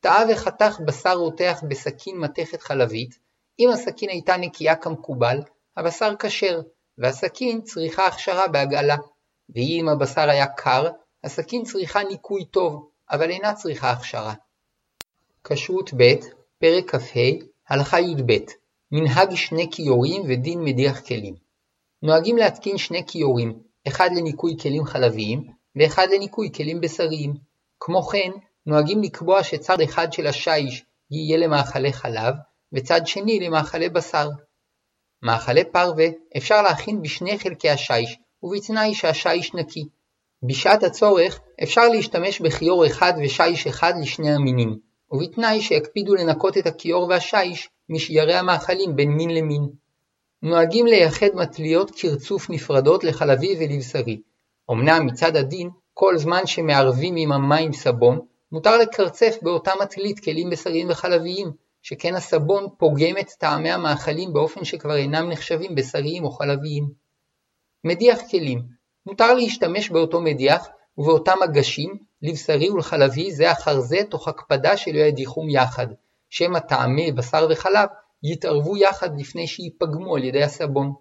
טעה 0.00 0.22
וחתך 0.32 0.78
בשר 0.86 1.14
רותח 1.14 1.62
בסכין 1.68 2.16
מתכת 2.16 2.62
חלבית, 2.62 3.18
אם 3.58 3.68
הסכין 3.70 4.08
הייתה 4.10 4.36
נקייה 4.36 4.76
כמקובל, 4.76 5.40
הבשר 5.76 6.14
כשר, 6.18 6.60
והסכין 6.98 7.60
צריכה 7.60 8.06
הכשרה 8.06 8.48
בהגעלה. 8.48 8.96
ואם 9.54 9.88
הבשר 9.88 10.30
היה 10.30 10.46
קר, 10.46 10.90
הסכין 11.24 11.64
צריכה 11.64 12.02
ניקוי 12.02 12.44
טוב, 12.44 12.88
אבל 13.10 13.30
אינה 13.30 13.54
צריכה 13.54 13.90
הכשרה. 13.90 14.34
כשרות 15.44 15.90
ב', 15.96 16.14
פרק 16.58 16.94
כ"ה, 16.94 17.20
הלכה 17.68 18.00
י"ב 18.00 18.32
מנהג 18.92 19.34
שני 19.34 19.68
כיורים 19.70 20.22
ודין 20.28 20.64
מדיח 20.64 21.00
כלים. 21.00 21.34
נוהגים 22.02 22.36
להתקין 22.36 22.78
שני 22.78 23.06
כיורים, 23.06 23.62
אחד 23.88 24.10
לניקוי 24.16 24.56
כלים 24.62 24.84
חלביים 24.84 25.50
ואחד 25.76 26.06
לניקוי 26.14 26.52
כלים 26.52 26.80
בשריים. 26.80 27.34
כמו 27.80 28.02
כן, 28.02 28.30
נוהגים 28.66 29.02
לקבוע 29.02 29.42
שצד 29.42 29.80
אחד 29.80 30.12
של 30.12 30.26
השיש 30.26 30.84
יהיה 31.10 31.38
למאכלי 31.38 31.92
חלב, 31.92 32.34
וצד 32.72 33.00
שני 33.06 33.40
למאכלי 33.40 33.88
בשר. 33.88 34.28
מאכלי 35.22 35.64
פרווה 35.64 36.06
אפשר 36.36 36.62
להכין 36.62 37.02
בשני 37.02 37.38
חלקי 37.38 37.70
השיש, 37.70 38.18
ובתנאי 38.42 38.94
שהשיש 38.94 39.54
נקי. 39.54 39.84
בשעת 40.42 40.82
הצורך 40.82 41.40
אפשר 41.62 41.88
להשתמש 41.88 42.40
בכיור 42.40 42.86
אחד 42.86 43.12
ושיש 43.24 43.66
אחד 43.66 43.92
לשני 44.00 44.32
המינים, 44.32 44.78
ובתנאי 45.10 45.62
שיקפידו 45.62 46.14
לנקות 46.14 46.58
את 46.58 46.66
הכיור 46.66 47.08
והשיש 47.08 47.68
משיירי 47.88 48.34
המאכלים 48.34 48.96
בין 48.96 49.10
מין 49.10 49.30
למין. 49.30 49.68
נוהגים 50.42 50.86
לייחד 50.86 51.26
מטליות 51.34 51.90
קרצוף 51.90 52.50
נפרדות 52.50 53.04
לחלבי 53.04 53.56
ולבשרי. 53.60 54.20
אמנם 54.70 55.06
מצד 55.06 55.36
הדין, 55.36 55.70
כל 55.94 56.18
זמן 56.18 56.46
שמערבים 56.46 57.14
עם 57.16 57.32
המים 57.32 57.72
סבון, 57.72 58.20
מותר 58.52 58.78
לקרצף 58.78 59.38
באותה 59.42 59.72
מטלית 59.82 60.20
כלים 60.20 60.50
בשריים 60.50 60.90
וחלביים, 60.90 61.50
שכן 61.82 62.14
הסבון 62.14 62.66
פוגם 62.78 63.18
את 63.20 63.28
טעמי 63.28 63.70
המאכלים 63.70 64.32
באופן 64.32 64.64
שכבר 64.64 64.96
אינם 64.96 65.30
נחשבים 65.30 65.74
בשריים 65.74 66.24
או 66.24 66.30
חלביים. 66.30 66.88
מדיח 67.84 68.18
כלים 68.30 68.62
מותר 69.06 69.34
להשתמש 69.34 69.90
באותו 69.90 70.20
מדיח 70.20 70.68
ובאותם 70.98 71.36
מגשים 71.42 71.96
לבשרי 72.22 72.70
ולחלבי 72.70 73.32
זה 73.32 73.52
אחר 73.52 73.80
זה 73.80 73.98
תוך 74.10 74.28
הקפדה 74.28 74.76
שלא 74.76 74.98
ידיחום 74.98 75.50
יחד, 75.50 75.86
שמא 76.30 76.58
טעמי 76.58 77.12
בשר 77.12 77.46
וחלב 77.50 77.88
יתערבו 78.22 78.76
יחד 78.76 79.20
לפני 79.20 79.46
שיפגמו 79.46 80.16
על 80.16 80.24
ידי 80.24 80.42
הסבון. 80.42 80.92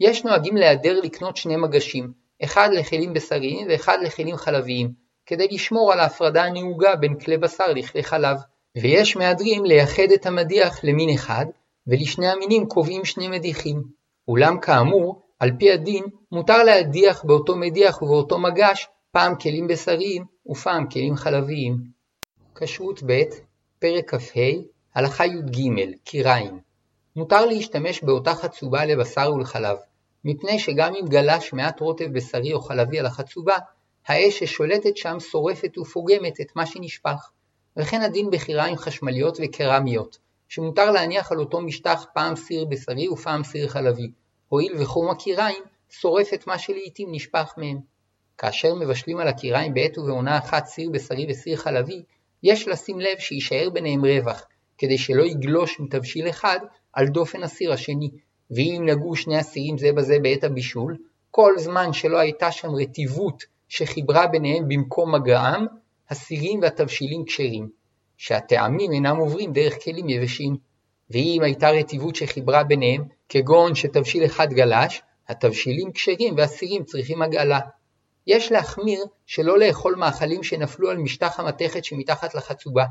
יש 0.00 0.24
נוהגים 0.24 0.56
להיעדר 0.56 1.00
לקנות 1.00 1.36
שני 1.36 1.56
מגשים, 1.56 2.12
אחד 2.44 2.68
לכלים 2.72 3.12
בשריים 3.12 3.66
ואחד 3.70 3.98
לכלים 4.02 4.36
חלביים, 4.36 4.92
כדי 5.28 5.48
לשמור 5.50 5.92
על 5.92 6.00
ההפרדה 6.00 6.44
הנהוגה 6.44 6.96
בין 6.96 7.18
כלי 7.18 7.38
בשר 7.38 7.66
לכלי 7.66 8.02
חלב, 8.02 8.36
ויש 8.76 9.16
מהדרים 9.16 9.64
לייחד 9.64 10.12
את 10.14 10.26
המדיח 10.26 10.84
למין 10.84 11.14
אחד, 11.14 11.46
ולשני 11.86 12.28
המינים 12.28 12.66
קובעים 12.66 13.04
שני 13.04 13.28
מדיחים. 13.28 13.82
אולם 14.28 14.60
כאמור, 14.60 15.22
על 15.38 15.50
פי 15.58 15.72
הדין, 15.72 16.04
מותר 16.32 16.62
להדיח 16.62 17.24
באותו 17.24 17.56
מדיח 17.56 18.02
ובאותו 18.02 18.38
מגש 18.38 18.88
פעם 19.10 19.34
כלים 19.34 19.66
בשריים 19.68 20.24
ופעם 20.46 20.88
כלים 20.88 21.16
חלביים. 21.16 21.76
כשרות 22.54 23.02
ב', 23.06 23.22
פרק 23.78 24.14
כ"ה, 24.14 24.40
הלכה 24.94 25.26
י"ג, 25.26 25.58
קיריים. 26.04 26.58
מותר 27.16 27.46
להשתמש 27.46 28.02
באותה 28.02 28.34
חצובה 28.34 28.84
לבשר 28.84 29.32
ולחלב, 29.34 29.76
מפני 30.24 30.58
שגם 30.58 30.94
אם 30.94 31.06
גלש 31.08 31.52
מעט 31.52 31.80
רוטב 31.80 32.12
בשרי 32.12 32.52
או 32.52 32.60
חלבי 32.60 32.98
על 32.98 33.06
החצובה, 33.06 33.56
האש 34.08 34.38
ששולטת 34.38 34.96
שם 34.96 35.20
שורפת 35.20 35.78
ופוגמת 35.78 36.40
את 36.40 36.56
מה 36.56 36.66
שנשפך. 36.66 37.30
וכן 37.76 38.00
הדין 38.00 38.30
בחיריים 38.30 38.76
חשמליות 38.76 39.38
וקרמיות, 39.40 40.18
שמותר 40.48 40.90
להניח 40.90 41.32
על 41.32 41.38
אותו 41.38 41.60
משטח 41.60 42.04
פעם 42.14 42.36
סיר 42.36 42.64
בשרי 42.64 43.08
ופעם 43.08 43.44
סיר 43.44 43.68
חלבי, 43.68 44.10
הואיל 44.48 44.72
וחום 44.78 45.10
הקיריים 45.10 45.62
שורף 45.90 46.34
את 46.34 46.46
מה 46.46 46.58
שלעיתים 46.58 47.08
נשפך 47.12 47.54
מהם. 47.56 47.78
כאשר 48.38 48.74
מבשלים 48.74 49.18
על 49.18 49.28
הקיריים 49.28 49.74
בעת 49.74 49.98
ובעונה 49.98 50.38
אחת 50.38 50.66
סיר 50.66 50.90
בשרי 50.90 51.26
וסיר 51.30 51.56
חלבי, 51.56 52.02
יש 52.42 52.68
לשים 52.68 53.00
לב 53.00 53.18
שיישאר 53.18 53.70
ביניהם 53.72 54.04
רווח, 54.04 54.46
כדי 54.78 54.98
שלא 54.98 55.22
יגלוש 55.22 55.80
מתבשיל 55.80 56.28
אחד 56.28 56.58
על 56.92 57.06
דופן 57.06 57.42
הסיר 57.42 57.72
השני, 57.72 58.10
ואם 58.50 58.82
נגעו 58.86 59.16
שני 59.16 59.36
הסירים 59.36 59.78
זה 59.78 59.92
בזה 59.92 60.18
בעת 60.22 60.44
הבישול, 60.44 60.96
כל 61.30 61.52
זמן 61.58 61.92
שלא 61.92 62.18
הייתה 62.18 62.52
שם 62.52 62.74
רטיבות 62.74 63.44
שחיברה 63.68 64.26
ביניהם 64.26 64.68
במקום 64.68 65.14
מגעם, 65.14 65.66
הסירים 66.10 66.60
והתבשילים 66.62 67.24
כשרים, 67.24 67.68
שהטעמים 68.16 68.92
אינם 68.92 69.16
עוברים 69.16 69.52
דרך 69.52 69.84
כלים 69.84 70.08
יבשים. 70.08 70.56
ואם 71.10 71.40
הייתה 71.42 71.70
רטיבות 71.70 72.16
שחיברה 72.16 72.64
ביניהם, 72.64 73.04
כגון 73.28 73.74
שתבשיל 73.74 74.24
אחד 74.24 74.52
גלש, 74.52 75.02
התבשילים 75.28 75.92
כשרים 75.92 76.34
והסירים 76.36 76.84
צריכים 76.84 77.22
הגעלה. 77.22 77.60
יש 78.26 78.52
להחמיר 78.52 79.04
שלא 79.26 79.58
לאכול 79.58 79.94
מאכלים 79.94 80.42
שנפלו 80.42 80.90
על 80.90 80.96
משטח 80.96 81.40
המתכת 81.40 81.84
שמתחת 81.84 82.34
לחצובה, 82.34 82.84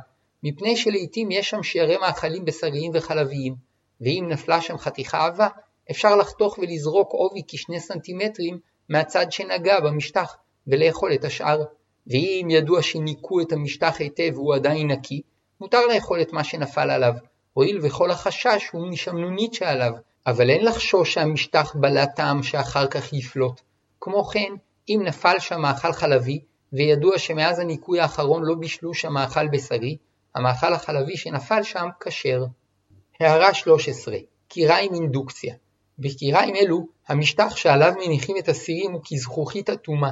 מפני 0.44 0.78
שלעיתים 0.78 1.32
יש 1.32 1.50
שם 1.50 1.64
שיירי 1.64 1.98
מאכלים 1.98 2.46
בשריים 2.46 2.92
וחלביים, 2.96 3.56
ואם 4.02 4.26
נפלה 4.30 4.62
שם 4.62 4.78
חתיכה 4.78 5.26
עבה, 5.26 5.48
אפשר 5.92 6.16
לחתוך 6.16 6.58
ולזרוק 6.58 7.12
עובי 7.12 7.42
כשני 7.48 7.80
סנטימטרים 7.80 8.60
מהצד 8.90 9.32
שנגע 9.32 9.80
במשטח, 9.80 10.38
ולאכול 10.68 11.14
את 11.14 11.26
השאר. 11.26 11.64
ואם 12.08 12.48
ידוע 12.50 12.82
שניקו 12.82 13.42
את 13.42 13.52
המשטח 13.52 13.96
היטב 14.00 14.32
והוא 14.34 14.56
עדיין 14.56 14.92
נקי, 14.92 15.22
מותר 15.62 15.86
לאכול 15.94 16.22
את 16.22 16.34
מה 16.34 16.44
שנפל 16.44 16.90
עליו, 16.90 17.14
הואיל 17.54 17.80
וכל 17.82 18.12
החשש 18.12 18.70
הוא 18.72 18.88
משמנונית 18.88 19.54
שעליו, 19.54 19.92
אבל 20.28 20.50
אין 20.50 20.66
לחשוש 20.66 21.14
שהמשטח 21.14 21.76
בלע 21.76 22.06
טעם 22.06 22.44
שאחר 22.44 22.88
כך 22.88 23.14
יפלוט. 23.14 23.62
כמו 24.02 24.24
כן, 24.24 24.54
אם 24.90 25.02
נפל 25.06 25.40
שם 25.40 25.62
מאכל 25.62 25.92
חלבי, 25.94 26.40
וידוע 26.74 27.18
שמאז 27.18 27.60
הניקוי 27.60 28.00
האחרון 28.00 28.44
לא 28.44 28.56
בישלו 28.56 28.94
שם 28.94 29.14
מאכל 29.14 29.48
בשרי, 29.48 29.98
המאכל 30.36 30.74
החלבי 30.74 31.18
שנפל 31.18 31.64
שם 31.64 31.88
כשר. 32.00 32.46
הערה 33.20 33.54
13 33.54 34.18
קיריים 34.48 34.94
אינדוקציה 34.94 35.56
בקיריים 36.00 36.56
אלו, 36.56 36.88
המשטח 37.08 37.56
שעליו 37.56 37.94
מניחים 38.06 38.38
את 38.38 38.50
הסירים 38.50 38.92
הוא 38.92 39.02
כזכוכית 39.12 39.70
אטומה, 39.70 40.12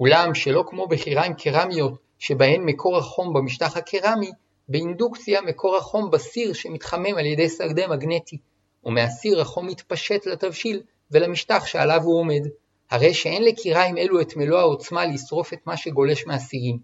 אולם 0.00 0.34
שלא 0.34 0.64
כמו 0.66 0.86
בקיריים 0.86 1.34
קרמיות 1.34 1.92
שבהן 2.18 2.62
מקור 2.64 2.96
החום 2.96 3.32
במשטח 3.32 3.76
הקרמי, 3.76 4.30
באינדוקציה 4.68 5.40
מקור 5.40 5.76
החום 5.76 6.10
בסיר 6.10 6.52
שמתחמם 6.52 7.16
על 7.18 7.26
ידי 7.26 7.48
שדה 7.48 7.86
מגנטי, 7.86 8.38
ומהסיר 8.84 9.40
החום 9.40 9.66
מתפשט 9.66 10.26
לתבשיל 10.26 10.82
ולמשטח 11.10 11.66
שעליו 11.66 12.02
הוא 12.02 12.20
עומד, 12.20 12.42
הרי 12.90 13.14
שאין 13.14 13.44
לקיריים 13.44 13.98
אלו 13.98 14.20
את 14.20 14.36
מלוא 14.36 14.58
העוצמה 14.58 15.06
לשרוף 15.06 15.52
את 15.52 15.66
מה 15.66 15.76
שגולש 15.76 16.26
מהסירים. 16.26 16.78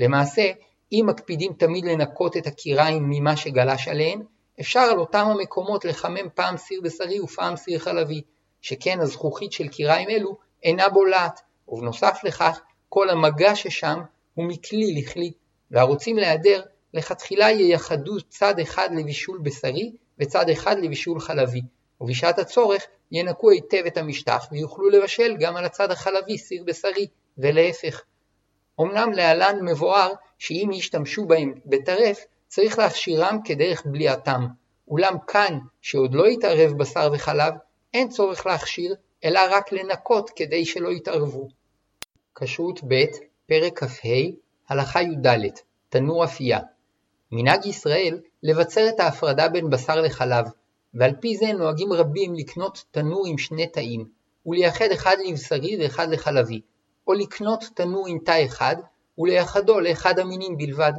למעשה, 0.00 0.50
אם 0.92 1.04
מקפידים 1.08 1.52
תמיד 1.52 1.84
לנקות 1.84 2.36
את 2.36 2.46
הקיריים 2.46 3.04
ממה 3.08 3.36
שגלש 3.36 3.88
עליהן, 3.88 4.22
אפשר 4.60 4.80
על 4.80 4.98
אותם 4.98 5.26
המקומות 5.26 5.84
לחמם 5.84 6.28
פעם 6.34 6.56
סיר 6.56 6.80
בשרי 6.84 7.20
ופעם 7.20 7.56
סיר 7.56 7.78
חלבי, 7.78 8.22
שכן 8.60 9.00
הזכוכית 9.00 9.52
של 9.52 9.68
קיריים 9.68 10.08
אלו 10.08 10.36
אינה 10.62 10.88
בולעת, 10.88 11.40
ובנוסף 11.68 12.18
לכך, 12.24 12.60
כל 12.88 13.10
המגע 13.10 13.56
ששם 13.56 14.00
הוא 14.34 14.44
מכלי 14.48 14.94
לכלי, 15.00 15.32
והרוצים 15.70 16.18
להיעדר, 16.18 16.62
לכתחילה 16.94 17.50
ייחדו 17.50 18.20
צד 18.28 18.58
אחד 18.58 18.88
לבישול 18.96 19.38
בשרי 19.42 19.92
וצד 20.18 20.48
אחד 20.48 20.78
לבישול 20.78 21.20
חלבי, 21.20 21.60
ובשעת 22.00 22.38
הצורך 22.38 22.86
ינקו 23.12 23.50
היטב 23.50 23.82
את 23.86 23.96
המשטח 23.96 24.48
ויוכלו 24.52 24.88
לבשל 24.88 25.36
גם 25.40 25.56
על 25.56 25.64
הצד 25.64 25.90
החלבי 25.90 26.38
סיר 26.38 26.62
בשרי, 26.66 27.06
ולהפך. 27.38 28.02
אמנם 28.80 29.12
להלן 29.12 29.58
מבואר 29.64 30.12
שאם 30.38 30.70
ישתמשו 30.72 31.24
בהם 31.24 31.54
בטרף, 31.66 32.24
צריך 32.48 32.78
להכשירם 32.78 33.38
כדרך 33.44 33.86
בליעתם, 33.86 34.46
אולם 34.88 35.16
כאן, 35.26 35.58
שעוד 35.80 36.14
לא 36.14 36.26
התערב 36.26 36.72
בשר 36.72 37.10
וחלב, 37.14 37.54
אין 37.94 38.08
צורך 38.08 38.46
להכשיר, 38.46 38.94
אלא 39.24 39.40
רק 39.50 39.72
לנקות 39.72 40.30
כדי 40.36 40.64
שלא 40.64 40.88
יתערבו. 40.88 41.48
כשרות 42.34 42.80
ב', 42.88 43.04
פרק 43.46 43.84
כ"ה, 43.84 44.08
הלכה 44.68 45.02
י"ד, 45.02 45.26
תנור 45.88 46.24
אפייה. 46.24 46.60
מנהג 47.32 47.66
ישראל 47.66 48.20
לבצר 48.42 48.88
את 48.88 49.00
ההפרדה 49.00 49.48
בין 49.48 49.70
בשר 49.70 50.00
לחלב, 50.00 50.46
ועל 50.94 51.12
פי 51.20 51.36
זה 51.36 51.52
נוהגים 51.52 51.92
רבים 51.92 52.34
לקנות 52.34 52.84
תנור 52.90 53.26
עם 53.26 53.38
שני 53.38 53.66
תאים, 53.66 54.08
ולייחד 54.46 54.88
אחד 54.92 55.16
לבשרי 55.26 55.76
ואחד 55.80 56.08
לחלבי, 56.10 56.60
או 57.06 57.12
לקנות 57.12 57.64
תנור 57.74 58.06
עם 58.08 58.18
תא 58.18 58.44
אחד, 58.44 58.76
ולייחדו 59.18 59.80
לאחד 59.80 60.18
המינים 60.18 60.56
בלבד. 60.56 60.92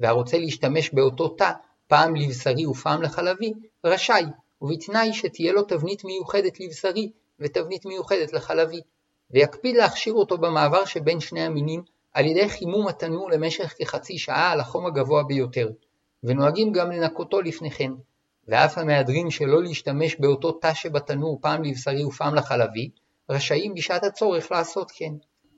והרוצה 0.00 0.38
להשתמש 0.38 0.90
באותו 0.90 1.28
תא, 1.28 1.50
פעם 1.88 2.16
לבשרי 2.16 2.66
ופעם 2.66 3.02
לחלבי, 3.02 3.52
רשאי, 3.84 4.24
ובתנאי 4.62 5.12
שתהיה 5.12 5.52
לו 5.52 5.62
תבנית 5.62 6.04
מיוחדת 6.04 6.60
לבשרי 6.60 7.10
ותבנית 7.40 7.86
מיוחדת 7.86 8.32
לחלבי, 8.32 8.80
ויקפיד 9.30 9.76
להכשיר 9.76 10.14
אותו 10.14 10.38
במעבר 10.38 10.84
שבין 10.84 11.20
שני 11.20 11.40
המינים 11.40 11.82
על 12.12 12.26
ידי 12.26 12.48
חימום 12.48 12.88
התנור 12.88 13.30
למשך 13.30 13.74
כחצי 13.78 14.18
שעה 14.18 14.52
על 14.52 14.60
החום 14.60 14.86
הגבוה 14.86 15.22
ביותר, 15.22 15.70
ונוהגים 16.24 16.72
גם 16.72 16.90
לנקותו 16.90 17.40
לפני 17.40 17.70
כן, 17.70 17.92
ואף 18.48 18.78
המהדרין 18.78 19.30
שלא 19.30 19.62
להשתמש 19.62 20.16
באותו 20.16 20.52
תא 20.52 20.74
שבתנור 20.74 21.38
פעם 21.42 21.62
לבשרי 21.62 22.04
ופעם 22.04 22.34
לחלבי, 22.34 22.90
רשאים 23.30 23.74
בשעת 23.74 24.04
הצורך 24.04 24.52
לעשות 24.52 24.90
כן. 24.90 25.12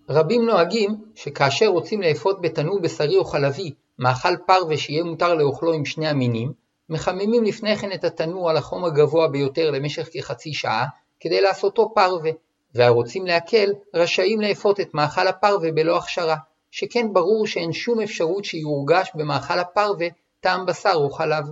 רבים 0.08 0.46
נוהגים 0.46 1.04
שכאשר 1.14 1.66
רוצים 1.66 2.02
לאפות 2.02 2.40
בתנור 2.40 2.80
בשרי 2.80 3.16
או 3.16 3.24
חלבי 3.24 3.70
מאכל 3.98 4.36
פרווה 4.46 4.76
שיהיה 4.76 5.04
מותר 5.04 5.34
לאוכלו 5.34 5.72
עם 5.72 5.84
שני 5.84 6.08
המינים, 6.08 6.52
מחממים 6.88 7.44
לפני 7.44 7.76
כן 7.76 7.92
את 7.92 8.04
התנור 8.04 8.50
על 8.50 8.56
החום 8.56 8.84
הגבוה 8.84 9.28
ביותר 9.28 9.70
למשך 9.70 10.08
כחצי 10.12 10.54
שעה, 10.54 10.86
כדי 11.22 11.40
לעשותו 11.40 11.94
פרווה, 11.94 12.30
והרוצים 12.74 13.26
להקל 13.26 13.72
רשאים 13.94 14.40
לאפות 14.40 14.80
את 14.80 14.94
מאכל 14.94 15.28
הפרווה 15.28 15.72
בלא 15.72 15.96
הכשרה, 15.96 16.36
שכן 16.70 17.12
ברור 17.12 17.46
שאין 17.46 17.72
שום 17.72 18.00
אפשרות 18.00 18.44
שיורגש 18.44 19.10
במאכל 19.14 19.58
הפרווה 19.58 20.06
טעם 20.40 20.66
בשר 20.66 20.94
או 20.94 21.10
חלב. 21.10 21.44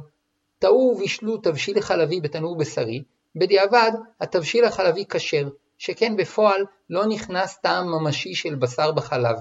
טעו 0.59 0.93
ובישלו 0.95 1.37
תבשיל 1.37 1.81
חלבי 1.81 2.21
בתנור 2.21 2.57
בשרי, 2.57 3.03
בדיעבד 3.37 3.91
התבשיל 4.21 4.65
החלבי 4.65 5.05
כשר, 5.09 5.49
שכן 5.79 6.17
בפועל 6.17 6.65
לא 6.91 7.07
נכנס 7.07 7.59
טעם 7.59 7.87
ממשי 7.87 8.35
של 8.35 8.55
בשר 8.55 8.93
בחלב, 8.93 9.37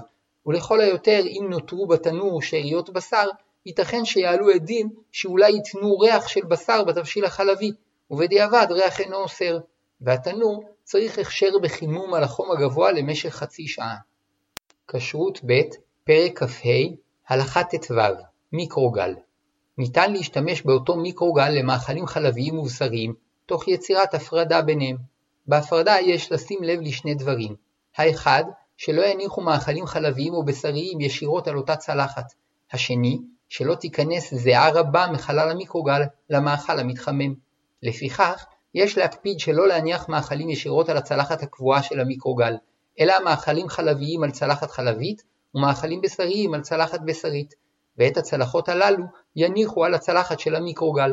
ולכל 0.46 0.80
היותר 0.80 1.20
אם 1.26 1.46
נותרו 1.50 1.86
בתנור 1.86 2.42
שאריות 2.42 2.90
בשר, 2.90 3.26
ייתכן 3.66 4.04
שיעלו 4.04 4.50
עדים 4.50 4.88
שאולי 5.12 5.50
ייתנו 5.50 5.98
ריח 5.98 6.28
של 6.28 6.44
בשר 6.48 6.84
בתבשיל 6.84 7.24
החלבי, 7.24 7.72
ובדיעבד 8.10 8.66
ריח 8.70 9.00
אינו 9.00 9.16
אוסר, 9.16 9.58
והתנור 10.00 10.64
צריך 10.84 11.18
הכשר 11.18 11.58
בחימום 11.62 12.14
על 12.14 12.24
החום 12.24 12.50
הגבוה 12.50 12.92
למשך 12.92 13.34
חצי 13.34 13.68
שעה. 13.68 13.96
כשרות 14.88 15.40
ב' 15.46 15.60
פרק 16.04 16.42
כ"ה 16.42 16.68
הלכה 17.28 17.64
ט"ו 17.64 17.94
מיקרוגל 18.52 19.14
ניתן 19.80 20.12
להשתמש 20.12 20.62
באותו 20.62 20.96
מיקרוגל 20.96 21.48
למאכלים 21.48 22.06
חלביים 22.06 22.58
ובשריים, 22.58 23.14
תוך 23.46 23.68
יצירת 23.68 24.14
הפרדה 24.14 24.62
ביניהם. 24.62 24.96
בהפרדה 25.46 25.96
יש 26.00 26.32
לשים 26.32 26.62
לב 26.62 26.80
לשני 26.80 27.14
דברים. 27.14 27.54
האחד, 27.96 28.44
שלא 28.76 29.02
יניחו 29.02 29.40
מאכלים 29.40 29.86
חלביים 29.86 30.34
או 30.34 30.44
בשריים 30.44 31.00
ישירות 31.00 31.48
על 31.48 31.56
אותה 31.56 31.76
צלחת. 31.76 32.32
השני, 32.72 33.18
שלא 33.48 33.74
תיכנס 33.74 34.34
זיעה 34.34 34.70
רבה 34.70 35.06
מחלל 35.12 35.50
המיקרוגל 35.50 36.02
למאכל 36.30 36.78
המתחמם. 36.78 37.34
לפיכך, 37.82 38.44
יש 38.74 38.98
להקפיד 38.98 39.40
שלא 39.40 39.68
להניח 39.68 40.08
מאכלים 40.08 40.50
ישירות 40.50 40.88
על 40.88 40.96
הצלחת 40.96 41.42
הקבועה 41.42 41.82
של 41.82 42.00
המיקרוגל, 42.00 42.54
אלא 43.00 43.14
מאכלים 43.24 43.68
חלביים 43.68 44.22
על 44.22 44.30
צלחת 44.30 44.70
חלבית 44.70 45.22
ומאכלים 45.54 46.00
בשריים 46.00 46.54
על 46.54 46.60
צלחת 46.60 47.00
בשרית, 47.04 47.54
ואת 47.96 48.16
הצלחות 48.16 48.68
הללו 48.68 49.04
יניחו 49.36 49.84
על 49.84 49.94
הצלחת 49.94 50.40
של 50.40 50.56
המיקרוגל. 50.56 51.12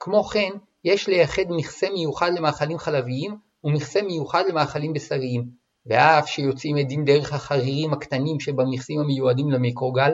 כמו 0.00 0.24
כן, 0.24 0.50
יש 0.84 1.08
לייחד 1.08 1.42
מכסה 1.48 1.86
מיוחד 1.90 2.30
למאכלים 2.36 2.78
חלביים 2.78 3.36
ומכסה 3.64 4.02
מיוחד 4.02 4.44
למאכלים 4.48 4.92
בשריים, 4.92 5.46
ואף 5.86 6.28
שיוצאים 6.28 6.76
עדים 6.76 7.04
דרך 7.04 7.32
החרירים 7.32 7.92
הקטנים 7.92 8.40
שבמכסים 8.40 9.00
המיועדים 9.00 9.50
למיקרוגל, 9.50 10.12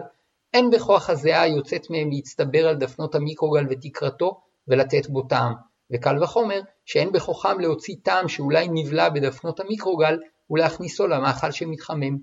אין 0.55 0.71
בכוח 0.71 1.11
הזיעה 1.11 1.43
היוצאת 1.43 1.91
מהם 1.91 2.11
להצטבר 2.11 2.69
על 2.69 2.77
דפנות 2.77 3.15
המיקרוגל 3.15 3.67
ותקרתו 3.71 4.41
ולתת 4.69 5.07
בו 5.07 5.23
טעם, 5.23 5.53
וקל 5.93 6.23
וחומר 6.23 6.61
שאין 6.85 7.13
בכוחם 7.13 7.61
להוציא 7.61 7.95
טעם 8.03 8.29
שאולי 8.29 8.69
נבלע 8.71 9.09
בדפנות 9.09 9.61
המיקרוגל 9.61 10.19
ולהכניסו 10.51 11.07
למאכל 11.07 11.51
שמתחמם. 11.51 12.19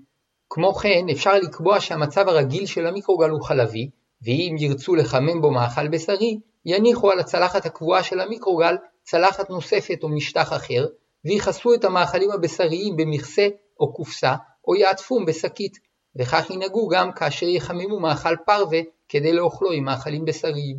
כמו 0.50 0.74
כן 0.74 1.06
אפשר 1.12 1.34
לקבוע 1.34 1.80
שהמצב 1.80 2.28
הרגיל 2.28 2.66
של 2.66 2.86
המיקרוגל 2.86 3.30
הוא 3.30 3.42
חלבי, 3.42 3.90
ואם 4.22 4.56
ירצו 4.58 4.94
לחמם 4.94 5.40
בו 5.40 5.50
מאכל 5.50 5.88
בשרי, 5.88 6.40
יניחו 6.64 7.10
על 7.10 7.20
הצלחת 7.20 7.66
הקבועה 7.66 8.02
של 8.02 8.20
המיקרוגל 8.20 8.76
צלחת 9.02 9.50
נוספת 9.50 9.98
או 10.02 10.08
משטח 10.08 10.52
אחר, 10.52 10.86
ויכסו 11.24 11.74
את 11.74 11.84
המאכלים 11.84 12.30
הבשריים 12.30 12.96
במכסה 12.96 13.48
או 13.80 13.92
קופסה, 13.92 14.34
או 14.68 14.76
יעטפום 14.76 15.24
בשקית, 15.24 15.78
וכך 16.16 16.50
ינהגו 16.50 16.88
גם 16.88 17.12
כאשר 17.12 17.46
יחממו 17.46 18.00
מאכל 18.00 18.36
פרווה 18.46 18.80
כדי 19.08 19.32
לאוכלו 19.32 19.72
עם 19.72 19.84
מאכלים 19.84 20.24
בשריים. 20.24 20.76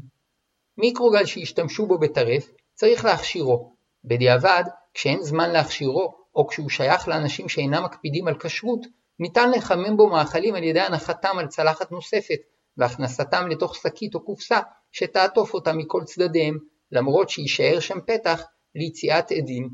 מיקרוגל 0.78 1.26
שהשתמשו 1.26 1.86
בו 1.86 1.98
בטרף, 1.98 2.52
צריך 2.82 3.06
להכשירו. 3.06 3.76
בדיעבד, 4.06 4.64
כשאין 4.94 5.22
זמן 5.22 5.50
להכשירו, 5.52 6.14
או 6.36 6.48
כשהוא 6.48 6.70
שייך 6.70 7.08
לאנשים 7.08 7.50
שאינם 7.50 7.84
מקפידים 7.84 8.28
על 8.28 8.40
כשרות, 8.40 8.80
ניתן 9.20 9.52
לחמם 9.52 9.98
בו 9.98 10.08
מאכלים 10.10 10.56
על 10.56 10.64
ידי 10.64 10.80
הנחתם 10.80 11.38
על 11.40 11.48
צלחת 11.48 11.92
נוספת, 11.92 12.40
והכנסתם 12.78 13.48
לתוך 13.48 13.76
שקית 13.76 14.16
או 14.16 14.26
קופסה 14.26 14.60
שתעטוף 14.92 15.54
אותם 15.54 15.78
מכל 15.78 16.04
צדדיהם, 16.06 16.58
למרות 16.92 17.30
שיישאר 17.30 17.80
שם 17.80 18.00
פתח 18.08 18.44
ליציאת 18.76 19.32
עדים. 19.32 19.70